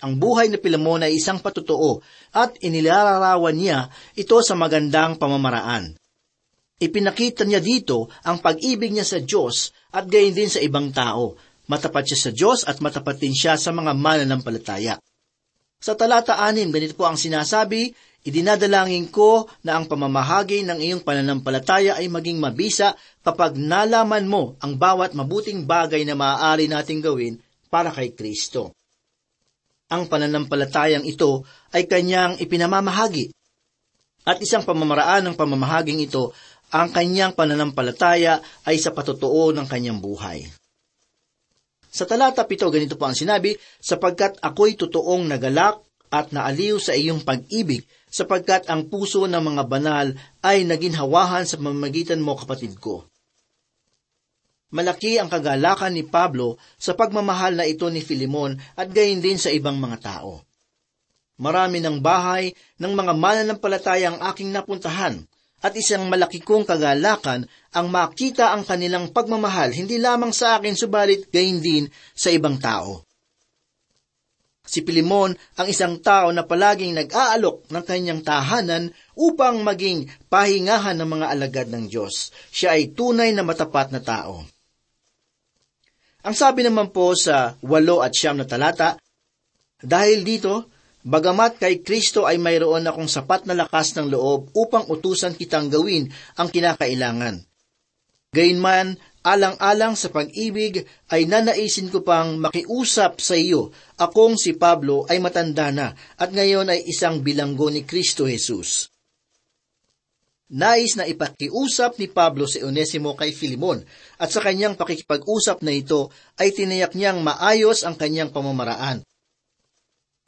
Ang 0.01 0.17
buhay 0.17 0.49
ni 0.49 0.57
Pilemon 0.57 1.05
ay 1.05 1.21
isang 1.21 1.37
patutuo 1.37 2.01
at 2.33 2.57
inilalarawan 2.65 3.53
niya 3.53 3.93
ito 4.17 4.41
sa 4.41 4.57
magandang 4.57 5.21
pamamaraan. 5.21 5.93
Ipinakita 6.81 7.45
niya 7.45 7.61
dito 7.61 8.09
ang 8.25 8.41
pag-ibig 8.41 8.97
niya 8.97 9.05
sa 9.05 9.21
Diyos 9.21 9.77
at 9.93 10.09
gayon 10.09 10.35
din 10.35 10.49
sa 10.49 10.59
ibang 10.65 10.89
tao. 10.89 11.37
Matapat 11.71 12.11
siya 12.11 12.19
sa 12.19 12.31
Diyos 12.35 12.66
at 12.66 12.83
matapat 12.83 13.23
din 13.23 13.35
siya 13.35 13.54
sa 13.54 13.71
mga 13.71 13.95
mananampalataya. 13.95 14.99
Sa 15.83 15.99
talata 15.99 16.38
6, 16.38 16.71
ganito 16.71 16.95
po 16.95 17.11
ang 17.11 17.19
sinasabi, 17.19 17.90
Idinadalangin 18.23 19.11
ko 19.11 19.50
na 19.66 19.75
ang 19.75 19.90
pamamahagi 19.90 20.62
ng 20.62 20.78
iyong 20.78 21.02
pananampalataya 21.02 21.99
ay 21.99 22.07
maging 22.07 22.38
mabisa 22.38 22.95
kapag 23.19 23.59
nalaman 23.59 24.31
mo 24.31 24.54
ang 24.62 24.78
bawat 24.78 25.11
mabuting 25.19 25.66
bagay 25.66 26.07
na 26.07 26.14
maaari 26.14 26.71
nating 26.71 27.02
gawin 27.02 27.42
para 27.66 27.90
kay 27.90 28.14
Kristo. 28.14 28.78
Ang 29.90 30.07
pananampalatayang 30.07 31.02
ito 31.02 31.42
ay 31.75 31.90
kanyang 31.90 32.38
ipinamamahagi. 32.38 33.35
At 34.23 34.38
isang 34.38 34.62
pamamaraan 34.62 35.26
ng 35.26 35.35
pamamahaging 35.35 35.99
ito, 36.07 36.31
ang 36.71 36.95
kanyang 36.95 37.35
pananampalataya 37.35 38.38
ay 38.62 38.78
sa 38.78 38.95
patutuo 38.95 39.50
ng 39.50 39.66
kanyang 39.66 39.99
buhay. 39.99 40.47
Sa 41.93 42.09
talata 42.09 42.49
pito, 42.49 42.65
ganito 42.73 42.97
po 42.97 43.05
ang 43.05 43.13
sinabi, 43.13 43.53
sapagkat 43.77 44.41
ako'y 44.41 44.81
totoong 44.81 45.29
nagalak 45.29 45.85
at 46.09 46.33
naaliw 46.33 46.81
sa 46.81 46.97
iyong 46.97 47.21
pag-ibig, 47.21 47.85
sapagkat 48.09 48.65
ang 48.73 48.89
puso 48.89 49.29
ng 49.29 49.45
mga 49.45 49.63
banal 49.69 50.07
ay 50.41 50.65
naginhawahan 50.65 51.45
sa 51.45 51.61
mamagitan 51.61 52.25
mo, 52.25 52.33
kapatid 52.33 52.81
ko. 52.81 53.05
Malaki 54.73 55.21
ang 55.21 55.29
kagalakan 55.29 55.93
ni 55.93 56.01
Pablo 56.09 56.57
sa 56.81 56.97
pagmamahal 56.97 57.61
na 57.61 57.69
ito 57.69 57.85
ni 57.93 58.01
Filimon 58.01 58.57
at 58.73 58.89
gayon 58.89 59.21
din 59.21 59.37
sa 59.37 59.53
ibang 59.53 59.77
mga 59.77 60.01
tao. 60.01 60.41
Marami 61.37 61.85
ng 61.85 62.01
bahay 62.01 62.57
ng 62.81 62.93
mga 62.97 63.13
mananampalataya 63.13 64.17
ang 64.17 64.19
aking 64.33 64.49
napuntahan 64.49 65.29
at 65.62 65.73
isang 65.78 66.11
malaki 66.11 66.42
kong 66.42 66.66
kagalakan 66.66 67.47
ang 67.71 67.87
makita 67.88 68.50
ang 68.50 68.66
kanilang 68.66 69.14
pagmamahal 69.14 69.71
hindi 69.71 69.97
lamang 70.02 70.35
sa 70.35 70.59
akin 70.59 70.75
subalit 70.75 71.31
gayon 71.31 71.62
din 71.62 71.85
sa 72.12 72.35
ibang 72.35 72.59
tao. 72.59 73.07
Si 74.62 74.81
Pilimon 74.83 75.35
ang 75.59 75.66
isang 75.66 75.99
tao 76.00 76.31
na 76.31 76.47
palaging 76.47 76.95
nag-aalok 76.95 77.71
ng 77.71 77.85
kanyang 77.85 78.23
tahanan 78.23 78.95
upang 79.19 79.61
maging 79.61 80.07
pahingahan 80.31 80.97
ng 80.97 81.09
mga 81.09 81.26
alagad 81.28 81.69
ng 81.69 81.90
Diyos. 81.90 82.31
Siya 82.49 82.78
ay 82.78 82.95
tunay 82.95 83.35
na 83.35 83.42
matapat 83.42 83.90
na 83.92 84.00
tao. 84.00 84.47
Ang 86.23 86.35
sabi 86.38 86.62
naman 86.62 86.95
po 86.95 87.12
sa 87.19 87.59
walo 87.66 88.00
at 88.00 88.14
siyam 88.14 88.38
na 88.38 88.47
talata, 88.47 88.97
Dahil 89.83 90.23
dito, 90.23 90.72
bagamat 91.03 91.59
kay 91.59 91.83
Kristo 91.83 92.25
ay 92.27 92.39
mayroon 92.39 92.87
akong 92.87 93.11
sapat 93.11 93.47
na 93.47 93.55
lakas 93.55 93.95
ng 93.99 94.11
loob 94.11 94.51
upang 94.55 94.87
utusan 94.91 95.35
kitang 95.35 95.71
gawin 95.71 96.11
ang 96.39 96.49
kinakailangan. 96.49 97.43
Gayunman, 98.33 98.97
alang-alang 99.21 99.93
sa 99.93 100.09
pag-ibig 100.09 100.89
ay 101.13 101.29
nanaisin 101.29 101.93
ko 101.93 102.01
pang 102.01 102.41
makiusap 102.41 103.21
sa 103.21 103.37
iyo. 103.37 103.77
Akong 104.01 104.41
si 104.41 104.57
Pablo 104.57 105.05
ay 105.05 105.21
matanda 105.21 105.69
na 105.69 105.93
at 106.17 106.33
ngayon 106.33 106.73
ay 106.73 106.89
isang 106.89 107.21
bilanggo 107.21 107.69
ni 107.69 107.85
Kristo 107.85 108.25
Jesus. 108.25 108.89
Nais 110.53 110.97
na 110.97 111.09
ipakiusap 111.09 111.97
ni 111.97 112.09
Pablo 112.09 112.45
si 112.45 112.61
Onesimo 112.61 113.12
kay 113.17 113.33
Filimon 113.33 113.85
at 114.17 114.33
sa 114.33 114.41
kanyang 114.45 114.81
pakikipag-usap 114.81 115.65
na 115.65 115.73
ito 115.73 116.09
ay 116.37 116.53
tinayak 116.53 116.93
niyang 116.97 117.25
maayos 117.25 117.85
ang 117.85 117.97
kanyang 117.97 118.33
pamamaraan. 118.33 119.01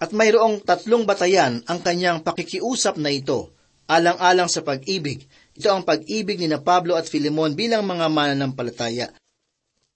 At 0.04 0.12
mayroong 0.12 0.60
tatlong 0.60 1.08
batayan 1.08 1.64
ang 1.64 1.80
kanyang 1.80 2.20
pakikiusap 2.20 3.00
na 3.00 3.08
ito, 3.08 3.56
alang-alang 3.88 4.52
sa 4.52 4.60
pag-ibig. 4.60 5.24
Ito 5.56 5.72
ang 5.72 5.88
pag-ibig 5.88 6.36
ni 6.36 6.52
na 6.52 6.60
Pablo 6.60 6.92
at 6.92 7.08
Filimon 7.08 7.56
bilang 7.56 7.88
mga 7.88 8.12
mananampalataya 8.12 9.08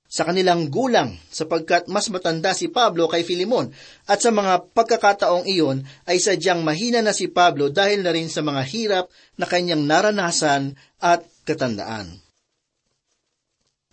sa 0.09 0.25
kanilang 0.25 0.73
gulang 0.73 1.21
sapagkat 1.29 1.85
mas 1.85 2.09
matanda 2.09 2.57
si 2.57 2.73
Pablo 2.73 3.13
kay 3.13 3.29
Filimon 3.29 3.69
at 4.09 4.25
sa 4.25 4.33
mga 4.33 4.73
pagkakataong 4.73 5.45
iyon 5.45 5.85
ay 6.09 6.17
sadyang 6.17 6.65
mahina 6.65 7.05
na 7.05 7.13
si 7.13 7.29
Pablo 7.29 7.69
dahil 7.69 8.01
na 8.01 8.17
rin 8.17 8.33
sa 8.33 8.41
mga 8.41 8.65
hirap 8.73 9.05
na 9.37 9.45
kanyang 9.45 9.85
naranasan 9.85 10.81
at 10.97 11.29
katandaan. 11.45 12.25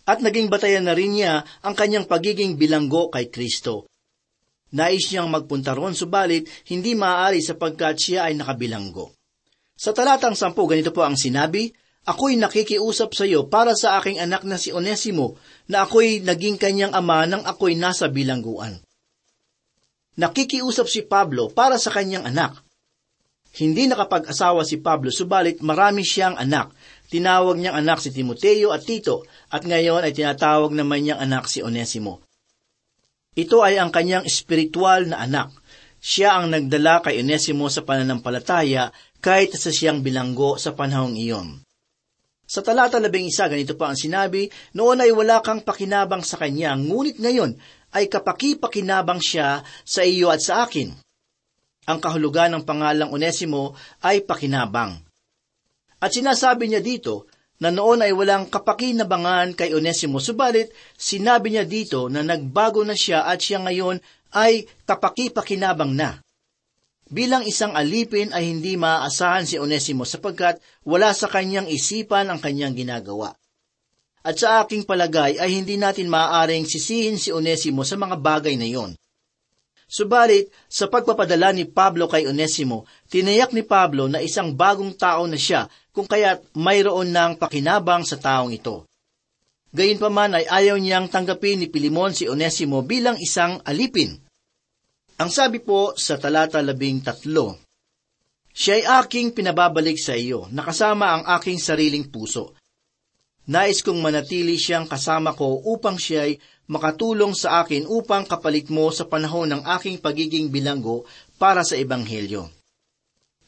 At 0.08 0.24
naging 0.24 0.48
batayan 0.48 0.88
na 0.88 0.96
rin 0.96 1.20
niya 1.20 1.44
ang 1.60 1.76
kanyang 1.76 2.08
pagiging 2.08 2.56
bilanggo 2.56 3.12
kay 3.12 3.28
Kristo. 3.28 3.92
Nais 4.76 5.08
niyang 5.08 5.32
magpunta 5.32 5.72
roon 5.72 5.96
subalit 5.96 6.52
hindi 6.68 7.00
maaari 7.00 7.40
sapagkat 7.40 7.96
siya 7.96 8.20
ay 8.28 8.36
nakabilanggo. 8.36 9.16
Sa 9.76 9.96
talatang 9.96 10.36
sampu, 10.36 10.68
ganito 10.68 10.92
po 10.92 11.08
ang 11.08 11.16
sinabi, 11.16 11.72
Ako'y 12.06 12.38
nakikiusap 12.38 13.18
sa 13.18 13.26
iyo 13.26 13.50
para 13.50 13.74
sa 13.74 13.98
aking 13.98 14.22
anak 14.22 14.46
na 14.46 14.62
si 14.62 14.70
Onesimo 14.70 15.42
na 15.66 15.90
ako'y 15.90 16.22
naging 16.22 16.62
kanyang 16.62 16.94
ama 16.94 17.26
nang 17.26 17.42
ako'y 17.42 17.74
nasa 17.74 18.14
bilangguan. 18.14 18.78
Nakikiusap 20.22 20.86
si 20.86 21.02
Pablo 21.02 21.50
para 21.50 21.82
sa 21.82 21.90
kanyang 21.90 22.30
anak. 22.30 22.62
Hindi 23.58 23.90
nakapag-asawa 23.90 24.62
si 24.68 24.84
Pablo 24.84 25.10
subalit 25.10 25.66
marami 25.66 26.06
siyang 26.06 26.38
anak. 26.38 26.76
Tinawag 27.10 27.58
niyang 27.58 27.80
anak 27.82 28.04
si 28.04 28.14
Timoteo 28.14 28.70
at 28.70 28.86
Tito 28.86 29.26
at 29.50 29.66
ngayon 29.66 30.06
ay 30.06 30.14
tinatawag 30.14 30.78
naman 30.78 31.02
niyang 31.02 31.24
anak 31.24 31.50
si 31.50 31.66
Onesimo. 31.66 32.25
Ito 33.36 33.60
ay 33.60 33.76
ang 33.76 33.92
kanyang 33.92 34.24
espiritual 34.24 35.12
na 35.12 35.20
anak. 35.28 35.52
Siya 36.00 36.40
ang 36.40 36.56
nagdala 36.56 37.04
kay 37.04 37.20
Onesimo 37.20 37.68
sa 37.68 37.84
pananampalataya 37.84 38.96
kahit 39.20 39.60
sa 39.60 39.76
siyang 39.76 40.00
bilanggo 40.00 40.56
sa 40.56 40.72
panahong 40.72 41.20
iyon. 41.20 41.60
Sa 42.46 42.62
talata 42.62 43.02
labing 43.02 43.28
isa, 43.28 43.50
ganito 43.50 43.74
pa 43.76 43.92
ang 43.92 43.98
sinabi, 43.98 44.48
Noon 44.78 45.02
ay 45.02 45.12
wala 45.12 45.42
kang 45.42 45.66
pakinabang 45.66 46.22
sa 46.22 46.38
kanya, 46.38 46.78
ngunit 46.78 47.18
ngayon 47.18 47.58
ay 47.92 48.06
kapaki-pakinabang 48.06 49.20
siya 49.20 49.66
sa 49.84 50.06
iyo 50.06 50.30
at 50.30 50.40
sa 50.40 50.64
akin. 50.64 50.94
Ang 51.90 52.00
kahulugan 52.00 52.54
ng 52.56 52.64
pangalang 52.64 53.12
Onesimo 53.12 53.76
ay 54.06 54.24
pakinabang. 54.24 54.96
At 56.00 56.14
sinasabi 56.14 56.70
niya 56.70 56.86
dito 56.86 57.28
na 57.64 57.72
noon 57.72 58.04
ay 58.04 58.12
walang 58.12 58.52
kapakinabangan 58.52 59.56
kay 59.56 59.72
Onesimo, 59.72 60.20
subalit 60.20 60.72
sinabi 61.00 61.56
niya 61.56 61.64
dito 61.64 62.12
na 62.12 62.20
nagbago 62.20 62.84
na 62.84 62.98
siya 62.98 63.24
at 63.24 63.40
siya 63.40 63.64
ngayon 63.64 64.04
ay 64.36 64.68
kapaki-pakinabang 64.84 65.96
na. 65.96 66.20
Bilang 67.06 67.46
isang 67.46 67.78
alipin 67.78 68.34
ay 68.34 68.50
hindi 68.50 68.76
maaasahan 68.76 69.46
si 69.46 69.56
Onesimo 69.62 70.04
sapagkat 70.04 70.60
wala 70.84 71.14
sa 71.14 71.30
kanyang 71.30 71.70
isipan 71.70 72.28
ang 72.28 72.42
kanyang 72.42 72.76
ginagawa. 72.76 73.38
At 74.26 74.42
sa 74.42 74.66
aking 74.66 74.90
palagay 74.90 75.38
ay 75.38 75.54
hindi 75.54 75.78
natin 75.78 76.10
maaaring 76.10 76.66
sisihin 76.66 77.22
si 77.22 77.30
Onesimo 77.30 77.86
sa 77.86 77.94
mga 77.94 78.18
bagay 78.18 78.58
na 78.58 78.66
iyon. 78.66 78.98
Subalit, 79.96 80.52
sa 80.68 80.92
pagpapadala 80.92 81.56
ni 81.56 81.64
Pablo 81.64 82.12
kay 82.12 82.28
Onesimo, 82.28 82.84
tinayak 83.08 83.56
ni 83.56 83.64
Pablo 83.64 84.12
na 84.12 84.20
isang 84.20 84.52
bagong 84.52 84.92
tao 84.92 85.24
na 85.24 85.40
siya 85.40 85.72
kung 85.96 86.04
kaya't 86.04 86.52
mayroon 86.52 87.16
ng 87.16 87.40
pakinabang 87.40 88.04
sa 88.04 88.20
taong 88.20 88.52
ito. 88.52 88.84
Gayunpaman 89.72 90.36
ay 90.36 90.46
ayaw 90.52 90.76
niyang 90.76 91.08
tanggapin 91.08 91.64
ni 91.64 91.72
Pilimon 91.72 92.12
si 92.12 92.28
Onesimo 92.28 92.84
bilang 92.84 93.16
isang 93.24 93.64
alipin. 93.64 94.20
Ang 95.16 95.32
sabi 95.32 95.64
po 95.64 95.96
sa 95.96 96.20
talata 96.20 96.60
labing 96.60 97.00
tatlo, 97.00 97.64
Siya 98.52 98.76
ay 98.76 98.84
aking 99.00 99.32
pinababalik 99.32 99.96
sa 99.96 100.12
iyo, 100.12 100.52
nakasama 100.52 101.08
ang 101.16 101.24
aking 101.40 101.56
sariling 101.56 102.12
puso. 102.12 102.52
Nais 103.48 103.80
kong 103.80 104.04
manatili 104.04 104.60
siyang 104.60 104.92
kasama 104.92 105.32
ko 105.32 105.64
upang 105.72 105.96
siya 105.96 106.28
ay 106.28 106.36
makatulong 106.66 107.38
sa 107.38 107.62
akin 107.62 107.86
upang 107.86 108.26
kapalit 108.26 108.70
mo 108.74 108.90
sa 108.90 109.06
panahon 109.06 109.50
ng 109.50 109.62
aking 109.78 110.02
pagiging 110.02 110.50
bilanggo 110.50 111.06
para 111.38 111.62
sa 111.62 111.78
Ebanghelyo. 111.78 112.50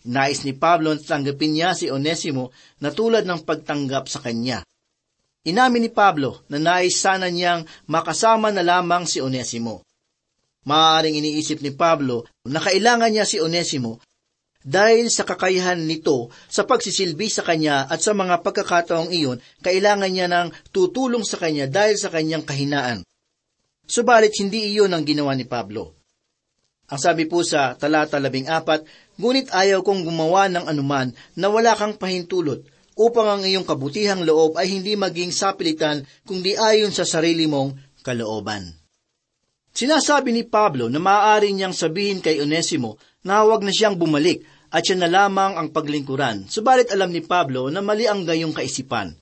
Nais 0.07 0.47
ni 0.47 0.55
Pablo 0.55 0.95
na 0.95 1.01
tanggapin 1.03 1.51
niya 1.51 1.75
si 1.75 1.91
Onesimo 1.91 2.55
na 2.79 2.95
tulad 2.95 3.27
ng 3.27 3.43
pagtanggap 3.43 4.07
sa 4.07 4.23
kanya. 4.23 4.63
Inamin 5.43 5.87
ni 5.87 5.91
Pablo 5.91 6.43
na 6.47 6.59
nais 6.59 6.95
sana 6.95 7.27
niyang 7.27 7.67
makasama 7.91 8.51
na 8.55 8.63
lamang 8.63 9.03
si 9.03 9.19
Onesimo. 9.19 9.83
Maaaring 10.67 11.19
iniisip 11.19 11.63
ni 11.63 11.71
Pablo 11.71 12.27
na 12.47 12.59
kailangan 12.59 13.11
niya 13.11 13.23
si 13.27 13.39
Onesimo 13.39 14.03
dahil 14.67 15.07
sa 15.07 15.23
kakayahan 15.23 15.79
nito 15.79 16.27
sa 16.51 16.67
pagsisilbi 16.67 17.31
sa 17.31 17.47
kanya 17.47 17.87
at 17.87 18.03
sa 18.03 18.11
mga 18.11 18.43
pagkakataong 18.43 19.15
iyon, 19.15 19.39
kailangan 19.63 20.11
niya 20.11 20.27
ng 20.27 20.51
tutulong 20.75 21.23
sa 21.23 21.39
kanya 21.39 21.71
dahil 21.71 21.95
sa 21.95 22.11
kanyang 22.11 22.43
kahinaan. 22.43 23.07
Subalit 23.87 24.35
hindi 24.43 24.75
iyon 24.75 24.91
ang 24.91 25.07
ginawa 25.07 25.31
ni 25.39 25.47
Pablo. 25.47 25.95
Ang 26.91 26.99
sabi 26.99 27.31
po 27.31 27.47
sa 27.47 27.79
talata 27.79 28.19
labing 28.19 28.51
apat, 28.51 28.83
Ngunit 29.15 29.55
ayaw 29.55 29.87
kong 29.87 30.03
gumawa 30.03 30.51
ng 30.51 30.67
anuman 30.67 31.15
na 31.39 31.47
wala 31.47 31.71
kang 31.71 31.95
pahintulot, 31.95 32.67
upang 32.99 33.39
ang 33.39 33.43
iyong 33.47 33.63
kabutihang 33.63 34.27
loob 34.27 34.59
ay 34.59 34.67
hindi 34.73 34.99
maging 34.99 35.31
sapilitan 35.31 36.03
kundi 36.27 36.59
ayon 36.59 36.91
sa 36.91 37.07
sarili 37.07 37.47
mong 37.47 38.03
kalooban. 38.03 38.73
Sinasabi 39.71 40.33
ni 40.33 40.43
Pablo 40.43 40.89
na 40.89 40.97
maaari 40.97 41.53
niyang 41.53 41.77
sabihin 41.77 42.19
kay 42.19 42.41
Onesimo 42.41 42.97
na 43.21 43.45
huwag 43.45 43.61
na 43.61 43.69
siyang 43.69 43.93
bumalik 43.93 44.41
at 44.71 44.83
siya 44.83 44.99
na 44.99 45.07
lamang 45.07 45.55
ang 45.55 45.69
paglingkuran. 45.71 46.51
Subalit 46.51 46.91
alam 46.91 47.11
ni 47.11 47.23
Pablo 47.23 47.71
na 47.71 47.79
mali 47.79 48.07
ang 48.07 48.27
gayong 48.27 48.51
kaisipan. 48.51 49.15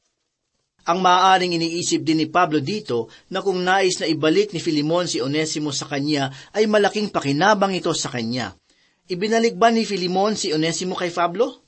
Ang 0.86 0.99
maaaring 1.01 1.58
iniisip 1.58 2.05
din 2.05 2.21
ni 2.21 2.27
Pablo 2.29 2.62
dito 2.62 3.10
na 3.34 3.41
kung 3.41 3.58
nais 3.65 3.97
na 3.97 4.05
ibalik 4.05 4.53
ni 4.53 4.62
Filimon 4.62 5.10
si 5.10 5.17
Onesimo 5.17 5.73
sa 5.73 5.89
kanya 5.89 6.29
ay 6.53 6.69
malaking 6.69 7.10
pakinabang 7.10 7.73
ito 7.73 7.89
sa 7.97 8.13
kanya. 8.13 8.53
Ibinalik 9.10 9.58
ba 9.58 9.73
ni 9.73 9.81
Filimon 9.81 10.38
si 10.38 10.53
Onesimo 10.53 10.93
kay 10.93 11.10
Pablo? 11.10 11.65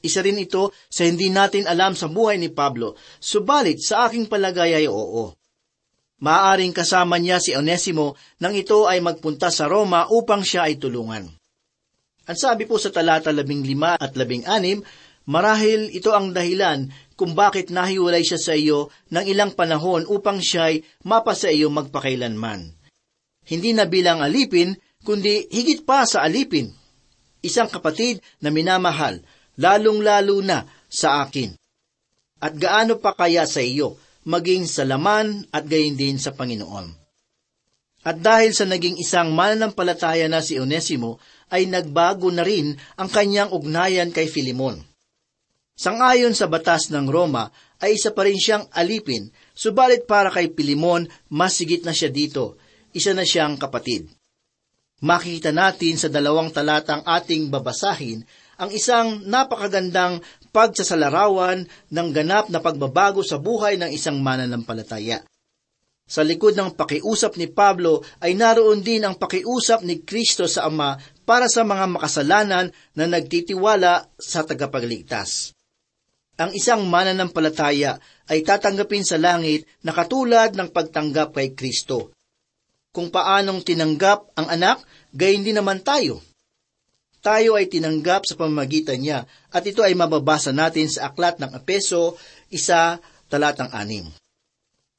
Isa 0.00 0.24
rin 0.24 0.40
ito 0.40 0.72
sa 0.88 1.04
hindi 1.04 1.28
natin 1.28 1.68
alam 1.68 1.92
sa 1.92 2.08
buhay 2.08 2.40
ni 2.40 2.48
Pablo, 2.48 2.94
subalit 3.18 3.82
sa 3.82 4.08
aking 4.08 4.30
palagay 4.30 4.80
ay 4.80 4.86
oo. 4.88 5.34
Maaaring 6.18 6.74
kasama 6.74 7.18
niya 7.18 7.38
si 7.38 7.52
Onesimo 7.54 8.18
nang 8.42 8.54
ito 8.56 8.88
ay 8.90 8.98
magpunta 9.04 9.52
sa 9.52 9.70
Roma 9.70 10.10
upang 10.10 10.42
siya 10.42 10.66
ay 10.66 10.80
tulungan. 10.80 11.37
Ang 12.28 12.36
sabi 12.36 12.68
po 12.68 12.76
sa 12.76 12.92
talata 12.92 13.32
labing 13.32 13.64
lima 13.64 13.96
at 13.96 14.12
labing 14.12 14.44
anim, 14.44 14.84
marahil 15.24 15.88
ito 15.88 16.12
ang 16.12 16.36
dahilan 16.36 16.92
kung 17.16 17.32
bakit 17.32 17.72
nahiwalay 17.72 18.20
siya 18.20 18.36
sa 18.36 18.52
iyo 18.52 18.92
ng 19.08 19.24
ilang 19.24 19.56
panahon 19.56 20.04
upang 20.04 20.44
siya'y 20.44 20.84
mapa 21.08 21.32
sa 21.32 21.48
iyo 21.48 21.72
magpakailanman. 21.72 22.76
Hindi 23.48 23.72
na 23.72 23.88
bilang 23.88 24.20
alipin, 24.20 24.76
kundi 25.00 25.48
higit 25.48 25.88
pa 25.88 26.04
sa 26.04 26.20
alipin. 26.20 26.68
Isang 27.40 27.72
kapatid 27.72 28.20
na 28.44 28.52
minamahal, 28.52 29.24
lalong-lalo 29.56 30.44
na 30.44 30.68
sa 30.92 31.24
akin. 31.24 31.56
At 32.44 32.60
gaano 32.60 33.00
pa 33.00 33.16
kaya 33.16 33.48
sa 33.48 33.64
iyo, 33.64 33.96
maging 34.28 34.68
sa 34.68 34.84
laman 34.84 35.48
at 35.48 35.64
gayon 35.64 35.96
din 35.96 36.20
sa 36.20 36.36
Panginoon. 36.36 36.92
At 38.04 38.20
dahil 38.20 38.54
sa 38.54 38.68
naging 38.68 39.00
isang 39.00 39.34
mananampalataya 39.34 40.30
na 40.30 40.44
si 40.44 40.60
Onesimo, 40.60 41.18
ay 41.48 41.68
nagbago 41.68 42.28
na 42.32 42.44
rin 42.44 42.76
ang 42.96 43.08
kanyang 43.08 43.52
ugnayan 43.52 44.12
kay 44.12 44.28
Filimon. 44.28 44.80
Sangayon 45.78 46.34
sa 46.34 46.50
batas 46.50 46.90
ng 46.90 47.06
Roma, 47.06 47.54
ay 47.78 47.94
isa 47.94 48.10
pa 48.10 48.26
rin 48.26 48.34
siyang 48.34 48.66
alipin, 48.74 49.30
subalit 49.54 50.10
para 50.10 50.26
kay 50.28 50.50
Filimon, 50.50 51.06
mas 51.30 51.54
sigit 51.54 51.86
na 51.86 51.94
siya 51.94 52.10
dito, 52.10 52.58
isa 52.90 53.14
na 53.14 53.22
siyang 53.22 53.54
kapatid. 53.54 54.10
Makikita 54.98 55.54
natin 55.54 55.94
sa 55.94 56.10
dalawang 56.10 56.50
talatang 56.50 57.06
ating 57.06 57.54
babasahin 57.54 58.26
ang 58.58 58.74
isang 58.74 59.22
napakagandang 59.22 60.18
pagsasalarawan 60.50 61.70
ng 61.70 62.08
ganap 62.10 62.50
na 62.50 62.58
pagbabago 62.58 63.22
sa 63.22 63.38
buhay 63.38 63.78
ng 63.78 63.94
isang 63.94 64.18
mananampalataya. 64.18 65.22
Sa 66.08 66.24
likod 66.24 66.56
ng 66.56 66.72
pakiusap 66.72 67.36
ni 67.36 67.52
Pablo 67.52 68.00
ay 68.24 68.32
naroon 68.32 68.80
din 68.80 69.04
ang 69.04 69.20
pakiusap 69.20 69.84
ni 69.84 70.00
Kristo 70.00 70.48
sa 70.48 70.64
Ama 70.64 70.96
para 71.28 71.52
sa 71.52 71.68
mga 71.68 71.84
makasalanan 71.84 72.72
na 72.96 73.04
nagtitiwala 73.04 74.08
sa 74.16 74.40
tagapagligtas. 74.40 75.52
Ang 76.40 76.56
isang 76.56 76.88
mananampalataya 76.88 78.00
ay 78.32 78.40
tatanggapin 78.40 79.04
sa 79.04 79.20
langit 79.20 79.68
na 79.84 79.92
katulad 79.92 80.56
ng 80.56 80.72
pagtanggap 80.72 81.36
kay 81.36 81.52
Kristo. 81.52 82.16
Kung 82.88 83.12
paanong 83.12 83.60
tinanggap 83.60 84.32
ang 84.32 84.48
anak, 84.48 84.80
gayon 85.12 85.44
din 85.44 85.60
naman 85.60 85.84
tayo. 85.84 86.24
Tayo 87.20 87.58
ay 87.58 87.68
tinanggap 87.68 88.24
sa 88.24 88.38
pamamagitan 88.38 89.02
niya 89.02 89.28
at 89.52 89.66
ito 89.66 89.84
ay 89.84 89.92
mababasa 89.92 90.56
natin 90.56 90.88
sa 90.88 91.12
aklat 91.12 91.36
ng 91.36 91.52
Apeso, 91.52 92.16
isa 92.48 92.96
talatang 93.28 93.68
anim. 93.76 94.08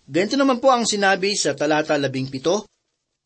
Ganito 0.09 0.33
naman 0.33 0.57
po 0.57 0.73
ang 0.73 0.89
sinabi 0.89 1.37
sa 1.37 1.53
talata 1.53 1.93
labing 1.93 2.33
pito, 2.33 2.65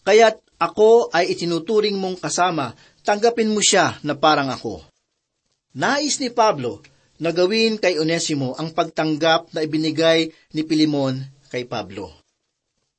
Kaya't 0.04 0.60
ako 0.60 1.16
ay 1.16 1.32
itinuturing 1.32 1.96
mong 1.96 2.20
kasama, 2.20 2.76
tanggapin 3.08 3.56
mo 3.56 3.64
siya 3.64 4.04
na 4.04 4.20
parang 4.20 4.52
ako. 4.52 4.84
Nais 5.80 6.20
ni 6.20 6.28
Pablo 6.28 6.84
na 7.24 7.32
gawin 7.32 7.80
kay 7.80 7.96
Onesimo 8.04 8.52
ang 8.60 8.76
pagtanggap 8.76 9.56
na 9.56 9.64
ibinigay 9.64 10.28
ni 10.52 10.62
Pilimon 10.68 11.24
kay 11.48 11.64
Pablo. 11.64 12.12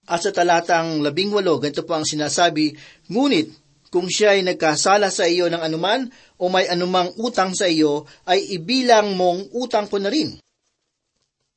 At 0.09 0.25
sa 0.25 0.33
talatang 0.33 1.05
labing 1.05 1.29
walo, 1.37 1.61
ganito 1.61 1.85
po 1.85 1.93
ang 1.93 2.09
sinasabi, 2.09 2.73
Ngunit 3.13 3.53
kung 3.93 4.09
siya 4.09 4.33
ay 4.33 4.49
nagkasala 4.49 5.13
sa 5.13 5.29
iyo 5.29 5.53
ng 5.53 5.61
anuman 5.61 6.09
o 6.41 6.49
may 6.49 6.65
anumang 6.73 7.13
utang 7.21 7.53
sa 7.53 7.69
iyo, 7.69 8.09
ay 8.25 8.57
ibilang 8.57 9.13
mong 9.13 9.53
utang 9.53 9.93
ko 9.93 10.01
na 10.01 10.09
rin. 10.09 10.41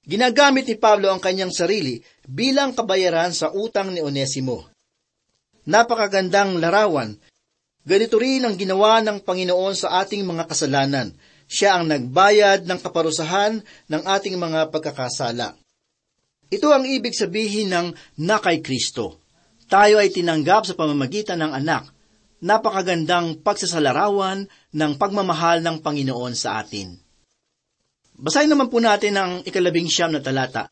Ginagamit 0.07 0.63
ni 0.71 0.79
Pablo 0.79 1.11
ang 1.11 1.19
kanyang 1.19 1.51
sarili 1.51 1.99
bilang 2.27 2.75
kabayaran 2.75 3.31
sa 3.31 3.49
utang 3.55 3.95
ni 3.95 4.03
Onesimo. 4.03 4.67
Napakagandang 5.63 6.59
larawan. 6.59 7.15
Ganito 7.87 8.19
rin 8.19 8.43
ang 8.43 8.59
ginawa 8.59 8.99
ng 8.99 9.23
Panginoon 9.23 9.73
sa 9.75 10.03
ating 10.03 10.27
mga 10.27 10.43
kasalanan. 10.51 11.15
Siya 11.47 11.79
ang 11.79 11.87
nagbayad 11.87 12.67
ng 12.67 12.79
kaparusahan 12.83 13.63
ng 13.63 14.01
ating 14.03 14.35
mga 14.35 14.67
pagkakasala. 14.75 15.55
Ito 16.51 16.67
ang 16.71 16.83
ibig 16.83 17.15
sabihin 17.15 17.71
ng 17.71 17.87
na 18.19 18.39
kay 18.43 18.59
Kristo. 18.59 19.23
Tayo 19.67 19.99
ay 19.99 20.11
tinanggap 20.11 20.67
sa 20.67 20.75
pamamagitan 20.75 21.39
ng 21.43 21.51
anak. 21.51 21.91
Napakagandang 22.43 23.43
pagsasalarawan 23.43 24.47
ng 24.75 24.91
pagmamahal 24.99 25.63
ng 25.63 25.83
Panginoon 25.83 26.35
sa 26.35 26.59
atin. 26.63 26.95
Basahin 28.15 28.51
naman 28.51 28.71
po 28.71 28.79
natin 28.79 29.15
ang 29.15 29.31
ikalabing 29.43 29.91
siyam 29.91 30.11
na 30.11 30.23
talata. 30.23 30.71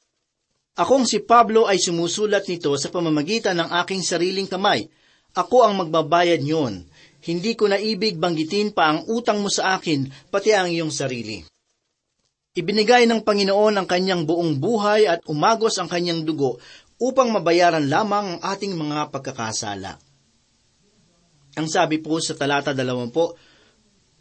Akong 0.75 1.07
si 1.07 1.23
Pablo 1.23 1.71
ay 1.71 1.79
sumusulat 1.79 2.51
nito 2.51 2.75
sa 2.75 2.91
pamamagitan 2.91 3.55
ng 3.55 3.69
aking 3.79 4.03
sariling 4.03 4.43
kamay. 4.43 4.91
Ako 5.31 5.63
ang 5.63 5.79
magbabayad 5.79 6.43
niyon. 6.43 6.83
Hindi 7.23 7.55
ko 7.55 7.71
na 7.71 7.79
ibig 7.79 8.19
banggitin 8.19 8.75
pa 8.75 8.91
ang 8.91 9.07
utang 9.07 9.39
mo 9.39 9.47
sa 9.47 9.79
akin, 9.79 10.11
pati 10.27 10.51
ang 10.51 10.67
iyong 10.67 10.91
sarili. 10.91 11.47
Ibinigay 12.55 13.07
ng 13.07 13.23
Panginoon 13.23 13.75
ang 13.79 13.87
kanyang 13.87 14.27
buong 14.27 14.59
buhay 14.59 15.07
at 15.07 15.23
umagos 15.31 15.79
ang 15.79 15.87
kanyang 15.87 16.27
dugo 16.27 16.59
upang 16.99 17.31
mabayaran 17.31 17.87
lamang 17.87 18.35
ang 18.35 18.39
ating 18.43 18.75
mga 18.75 19.11
pagkakasala. 19.11 19.95
Ang 21.55 21.67
sabi 21.71 22.03
po 22.03 22.19
sa 22.19 22.35
talata 22.35 22.75
dalawampu, 22.75 23.31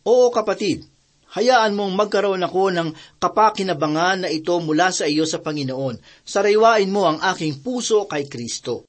Oo 0.06 0.26
kapatid, 0.30 0.86
hayaan 1.34 1.74
mong 1.74 1.92
magkaroon 1.98 2.46
ako 2.46 2.70
ng 2.70 2.88
kapakinabangan 3.18 4.26
na 4.26 4.28
ito 4.30 4.54
mula 4.62 4.94
sa 4.94 5.10
iyo 5.10 5.26
sa 5.26 5.42
Panginoon. 5.42 5.98
Sariwain 6.22 6.90
mo 6.90 7.10
ang 7.10 7.18
aking 7.20 7.60
puso 7.60 8.06
kay 8.06 8.30
Kristo. 8.30 8.86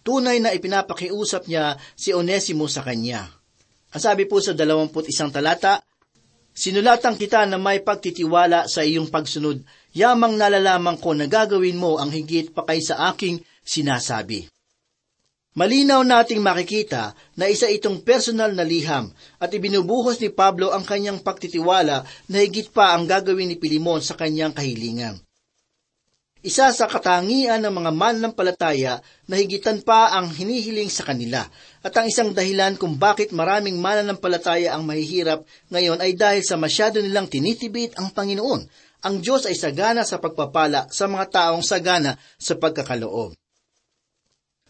Tunay 0.00 0.40
na 0.40 0.54
ipinapakiusap 0.54 1.50
niya 1.50 1.76
si 1.98 2.16
Onesimo 2.16 2.70
sa 2.70 2.80
kanya. 2.86 3.28
Ang 3.90 4.00
sabi 4.00 4.24
po 4.24 4.38
sa 4.38 4.54
dalawamput 4.54 5.10
isang 5.10 5.28
talata, 5.34 5.82
Sinulatan 6.50 7.14
kita 7.14 7.46
na 7.46 7.62
may 7.62 7.78
pagtitiwala 7.78 8.66
sa 8.66 8.82
iyong 8.82 9.06
pagsunod, 9.06 9.62
yamang 9.94 10.34
nalalaman 10.34 10.98
ko 10.98 11.14
na 11.14 11.30
gagawin 11.30 11.78
mo 11.78 11.96
ang 11.96 12.10
higit 12.10 12.50
pa 12.50 12.66
kay 12.66 12.82
sa 12.82 13.08
aking 13.14 13.38
sinasabi. 13.62 14.50
Malinaw 15.50 16.06
nating 16.06 16.38
makikita 16.38 17.18
na 17.34 17.50
isa 17.50 17.66
itong 17.66 18.06
personal 18.06 18.54
na 18.54 18.62
liham 18.62 19.10
at 19.42 19.50
ibinubuhos 19.50 20.22
ni 20.22 20.30
Pablo 20.30 20.70
ang 20.70 20.86
kanyang 20.86 21.26
pagtitiwala 21.26 22.06
na 22.30 22.36
higit 22.38 22.70
pa 22.70 22.94
ang 22.94 23.10
gagawin 23.10 23.50
ni 23.50 23.56
Pilimon 23.58 23.98
sa 23.98 24.14
kanyang 24.14 24.54
kahilingan. 24.54 25.18
Isa 26.40 26.70
sa 26.70 26.86
katangian 26.86 27.66
ng 27.66 27.74
mga 27.82 27.90
mananampalataya 27.92 29.02
na 29.26 29.34
higitan 29.36 29.82
pa 29.82 30.14
ang 30.14 30.30
hinihiling 30.30 30.88
sa 30.88 31.02
kanila 31.02 31.44
at 31.82 31.92
ang 31.98 32.06
isang 32.06 32.30
dahilan 32.30 32.78
kung 32.78 32.94
bakit 32.94 33.34
maraming 33.34 33.76
mananampalataya 33.76 34.72
ang 34.72 34.86
mahihirap 34.86 35.42
ngayon 35.68 35.98
ay 35.98 36.14
dahil 36.14 36.46
sa 36.46 36.56
masyado 36.56 37.02
nilang 37.02 37.26
tinitibit 37.26 37.92
ang 37.98 38.14
Panginoon. 38.14 38.70
Ang 39.02 39.14
Diyos 39.18 39.50
ay 39.50 39.58
sagana 39.58 40.06
sa 40.06 40.22
pagpapala 40.22 40.86
sa 40.94 41.10
mga 41.10 41.26
taong 41.28 41.64
sagana 41.66 42.16
sa 42.38 42.54
pagkakaloob. 42.54 43.39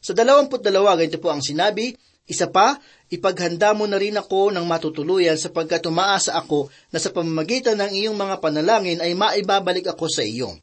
Sa 0.00 0.16
dalawamput 0.16 0.64
dalawa, 0.64 0.96
ganito 0.96 1.20
po 1.20 1.28
ang 1.28 1.44
sinabi, 1.44 1.92
isa 2.24 2.48
pa, 2.48 2.78
ipaghanda 3.10 3.74
mo 3.74 3.84
na 3.90 3.98
rin 3.98 4.16
ako 4.16 4.54
ng 4.54 4.62
matutuluyan 4.62 5.34
sapagkat 5.34 5.84
umaasa 5.90 6.38
ako 6.38 6.70
na 6.88 7.02
sa 7.02 7.10
pamamagitan 7.10 7.76
ng 7.76 7.90
iyong 7.90 8.14
mga 8.14 8.38
panalangin 8.38 9.02
ay 9.02 9.12
maibabalik 9.18 9.90
ako 9.90 10.06
sa 10.06 10.22
iyo. 10.22 10.54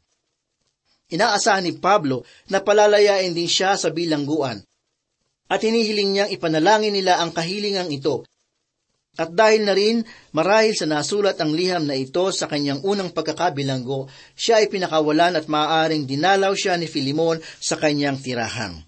Inaasahan 1.12 1.68
ni 1.68 1.76
Pablo 1.76 2.24
na 2.48 2.64
palalayain 2.64 3.36
din 3.36 3.48
siya 3.48 3.76
sa 3.76 3.92
bilangguan. 3.92 4.64
At 5.48 5.60
hinihiling 5.64 6.12
niyang 6.12 6.30
ipanalangin 6.32 6.92
nila 6.92 7.20
ang 7.20 7.32
kahilingang 7.32 7.92
ito. 7.92 8.24
At 9.20 9.32
dahil 9.32 9.64
na 9.68 9.76
rin 9.76 10.04
marahil 10.32 10.72
sa 10.72 10.88
nasulat 10.88 11.36
ang 11.40 11.52
liham 11.52 11.84
na 11.84 11.96
ito 11.96 12.32
sa 12.32 12.48
kanyang 12.48 12.80
unang 12.80 13.12
pagkakabilanggo, 13.12 14.08
siya 14.36 14.64
ay 14.64 14.72
pinakawalan 14.72 15.36
at 15.36 15.48
maaaring 15.48 16.08
dinalaw 16.08 16.52
siya 16.56 16.80
ni 16.80 16.88
Filimon 16.88 17.40
sa 17.60 17.76
kanyang 17.76 18.20
tirahan. 18.20 18.87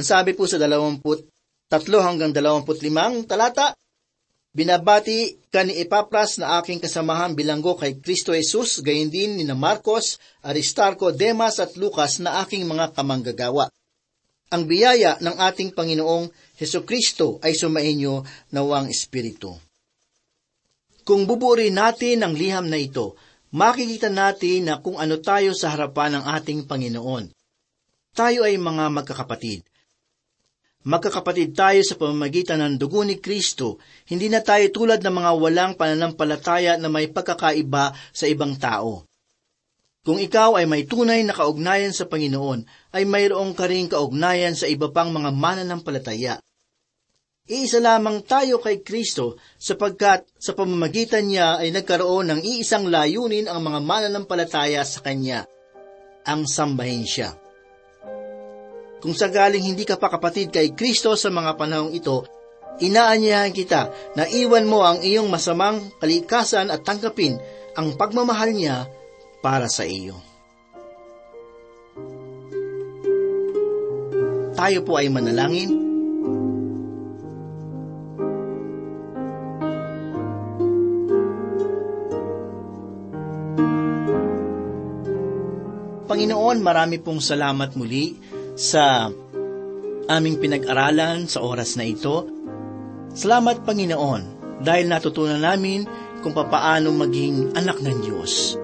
Ang 0.00 0.08
sabi 0.08 0.32
po 0.32 0.48
sa 0.48 0.56
dalawamput 0.56 1.28
tatlo 1.68 2.00
hanggang 2.00 2.32
dalawamput 2.32 2.80
limang 2.80 3.28
talata, 3.28 3.76
Binabati 4.48 5.44
ka 5.52 5.60
ni 5.60 5.76
Epapras 5.76 6.40
na 6.40 6.56
aking 6.56 6.80
kasamahan 6.80 7.36
bilanggo 7.36 7.76
kay 7.76 8.00
Kristo 8.00 8.32
Jesus, 8.32 8.80
gayon 8.80 9.12
din 9.12 9.36
ni 9.36 9.44
na 9.44 9.52
Marcos, 9.52 10.16
Aristarco, 10.40 11.12
Demas 11.12 11.60
at 11.60 11.76
Lucas 11.76 12.16
na 12.16 12.40
aking 12.40 12.64
mga 12.64 12.96
kamanggagawa. 12.96 13.68
Ang 14.50 14.64
biyaya 14.64 15.20
ng 15.20 15.36
ating 15.36 15.76
Panginoong 15.76 16.32
Heso 16.56 16.82
Kristo 16.88 17.36
ay 17.44 17.52
sumainyo 17.52 18.24
nawang 18.56 18.88
Espiritu. 18.88 19.52
Kung 21.04 21.28
buburin 21.28 21.76
natin 21.76 22.24
ang 22.24 22.32
liham 22.32 22.72
na 22.72 22.80
ito, 22.80 23.20
makikita 23.52 24.08
natin 24.08 24.64
na 24.64 24.80
kung 24.80 24.96
ano 24.96 25.20
tayo 25.20 25.52
sa 25.52 25.70
harapan 25.76 26.18
ng 26.18 26.24
ating 26.40 26.64
Panginoon. 26.64 27.28
Tayo 28.16 28.42
ay 28.42 28.58
mga 28.58 28.90
magkakapatid. 28.90 29.69
Magkakapatid 30.80 31.52
tayo 31.52 31.84
sa 31.84 31.92
pamamagitan 31.92 32.56
ng 32.64 32.80
dugo 32.80 33.04
ni 33.04 33.20
Kristo, 33.20 33.76
hindi 34.08 34.32
na 34.32 34.40
tayo 34.40 34.64
tulad 34.72 35.04
ng 35.04 35.12
mga 35.12 35.30
walang 35.36 35.72
pananampalataya 35.76 36.80
na 36.80 36.88
may 36.88 37.04
pagkakaiba 37.12 37.92
sa 38.16 38.24
ibang 38.24 38.56
tao. 38.56 39.04
Kung 40.00 40.16
ikaw 40.16 40.56
ay 40.56 40.64
may 40.64 40.88
tunay 40.88 41.20
na 41.20 41.36
kaugnayan 41.36 41.92
sa 41.92 42.08
Panginoon, 42.08 42.64
ay 42.96 43.04
mayroong 43.04 43.52
ka 43.52 43.68
ring 43.68 43.92
kaugnayan 43.92 44.56
sa 44.56 44.64
iba 44.64 44.88
pang 44.88 45.12
mga 45.12 45.28
mananampalataya. 45.36 46.40
Iisa 47.44 47.76
lamang 47.84 48.24
tayo 48.24 48.56
kay 48.64 48.80
Kristo 48.80 49.36
sapagkat 49.60 50.24
sa 50.40 50.56
pamamagitan 50.56 51.28
niya 51.28 51.60
ay 51.60 51.76
nagkaroon 51.76 52.32
ng 52.32 52.40
iisang 52.40 52.88
layunin 52.88 53.52
ang 53.52 53.60
mga 53.60 53.84
mananampalataya 53.84 54.80
sa 54.80 55.04
Kanya, 55.04 55.44
ang 56.24 56.48
sambahin 56.48 57.04
siya. 57.04 57.36
Kung 59.00 59.16
sagaling 59.16 59.64
hindi 59.64 59.88
ka 59.88 59.96
pa 59.96 60.12
kapatid 60.12 60.52
kay 60.52 60.76
Kristo 60.76 61.16
sa 61.16 61.32
mga 61.32 61.56
panahong 61.56 61.96
ito, 61.96 62.20
inaanyahan 62.84 63.48
kita 63.48 64.12
na 64.12 64.28
iwan 64.28 64.68
mo 64.68 64.84
ang 64.84 65.00
iyong 65.00 65.32
masamang 65.32 65.80
kalikasan 65.96 66.68
at 66.68 66.84
tanggapin 66.84 67.40
ang 67.80 67.96
pagmamahal 67.96 68.52
niya 68.52 68.84
para 69.40 69.72
sa 69.72 69.88
iyo. 69.88 70.20
Tayo 74.52 74.84
po 74.84 75.00
ay 75.00 75.08
manalangin. 75.08 75.72
Panginoon, 86.04 86.58
marami 86.60 87.00
pong 87.00 87.24
salamat 87.24 87.72
muli 87.80 88.20
sa 88.60 89.08
aming 90.04 90.36
pinag-aralan 90.36 91.24
sa 91.24 91.40
oras 91.40 91.80
na 91.80 91.88
ito. 91.88 92.28
Salamat, 93.16 93.64
Panginoon, 93.64 94.22
dahil 94.60 94.84
natutunan 94.84 95.40
namin 95.40 95.88
kung 96.20 96.36
papaano 96.36 96.92
maging 96.92 97.56
anak 97.56 97.80
ng 97.80 97.96
Diyos. 98.04 98.60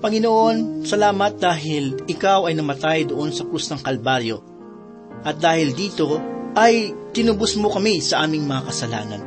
Panginoon, 0.00 0.88
salamat 0.88 1.36
dahil 1.36 2.08
ikaw 2.08 2.48
ay 2.48 2.56
namatay 2.56 3.04
doon 3.04 3.30
sa 3.36 3.44
krus 3.44 3.68
ng 3.68 3.84
Kalbaryo. 3.84 4.40
At 5.22 5.38
dahil 5.38 5.76
dito, 5.76 6.18
ay 6.56 6.90
tinubos 7.12 7.54
mo 7.60 7.68
kami 7.68 8.00
sa 8.00 8.24
aming 8.24 8.48
mga 8.48 8.62
kasalanan. 8.72 9.22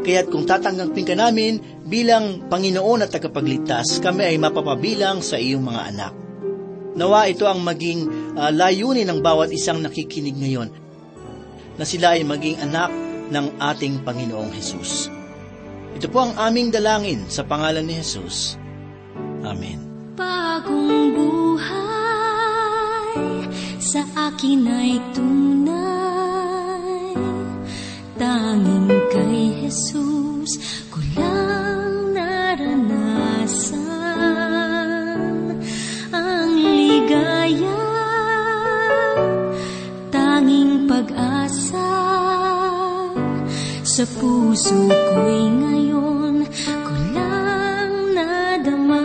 Kaya't 0.00 0.32
kung 0.32 0.48
tatanggapin 0.48 1.04
ka 1.04 1.12
namin 1.18 1.60
bilang 1.84 2.48
Panginoon 2.48 3.04
at 3.04 3.12
tagapagligtas, 3.12 4.00
kami 4.00 4.32
ay 4.32 4.40
mapapabilang 4.40 5.20
sa 5.20 5.36
iyong 5.36 5.60
mga 5.60 5.82
anak. 5.92 6.19
Nawa 7.00 7.32
ito 7.32 7.48
ang 7.48 7.64
maging 7.64 8.04
uh, 8.36 8.52
layunin 8.52 9.08
ng 9.08 9.24
bawat 9.24 9.48
isang 9.48 9.80
nakikinig 9.80 10.36
ngayon, 10.36 10.68
na 11.80 11.88
sila 11.88 12.12
ay 12.12 12.28
maging 12.28 12.60
anak 12.60 12.92
ng 13.32 13.56
ating 13.56 14.04
Panginoong 14.04 14.52
Hesus. 14.52 15.08
Ito 15.96 16.12
po 16.12 16.28
ang 16.28 16.36
aming 16.36 16.68
dalangin 16.68 17.24
sa 17.32 17.40
pangalan 17.48 17.88
ni 17.88 17.96
Jesus. 17.96 18.60
Amen. 19.40 19.80
Bagong 20.12 21.16
buhay 21.16 21.88
sa 23.80 24.04
akin 24.28 24.60
ay 24.68 25.00
tunay, 25.16 25.56
tanging 28.20 28.92
kay 29.08 29.64
Jesus 29.64 30.60
ko 30.92 31.00
sa 44.00 44.08
puso 44.16 44.88
ko'y 44.88 45.44
ngayon 45.60 46.48
ko 46.64 46.94
lang 47.12 48.16
nadama. 48.16 49.04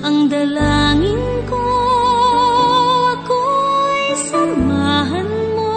Ang 0.00 0.32
dalangin 0.32 1.44
ko 1.44 1.60
ako'y 3.20 4.04
samahan 4.32 5.28
mo. 5.60 5.76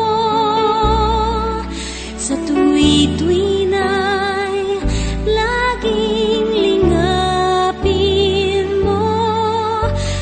Sa 2.15 2.39
tuwi-tuwi 2.47 3.67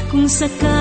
kung 0.09 0.25
sakali 0.25 0.74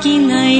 sa 0.00 0.08
akin 0.08 0.32
ay 0.32 0.56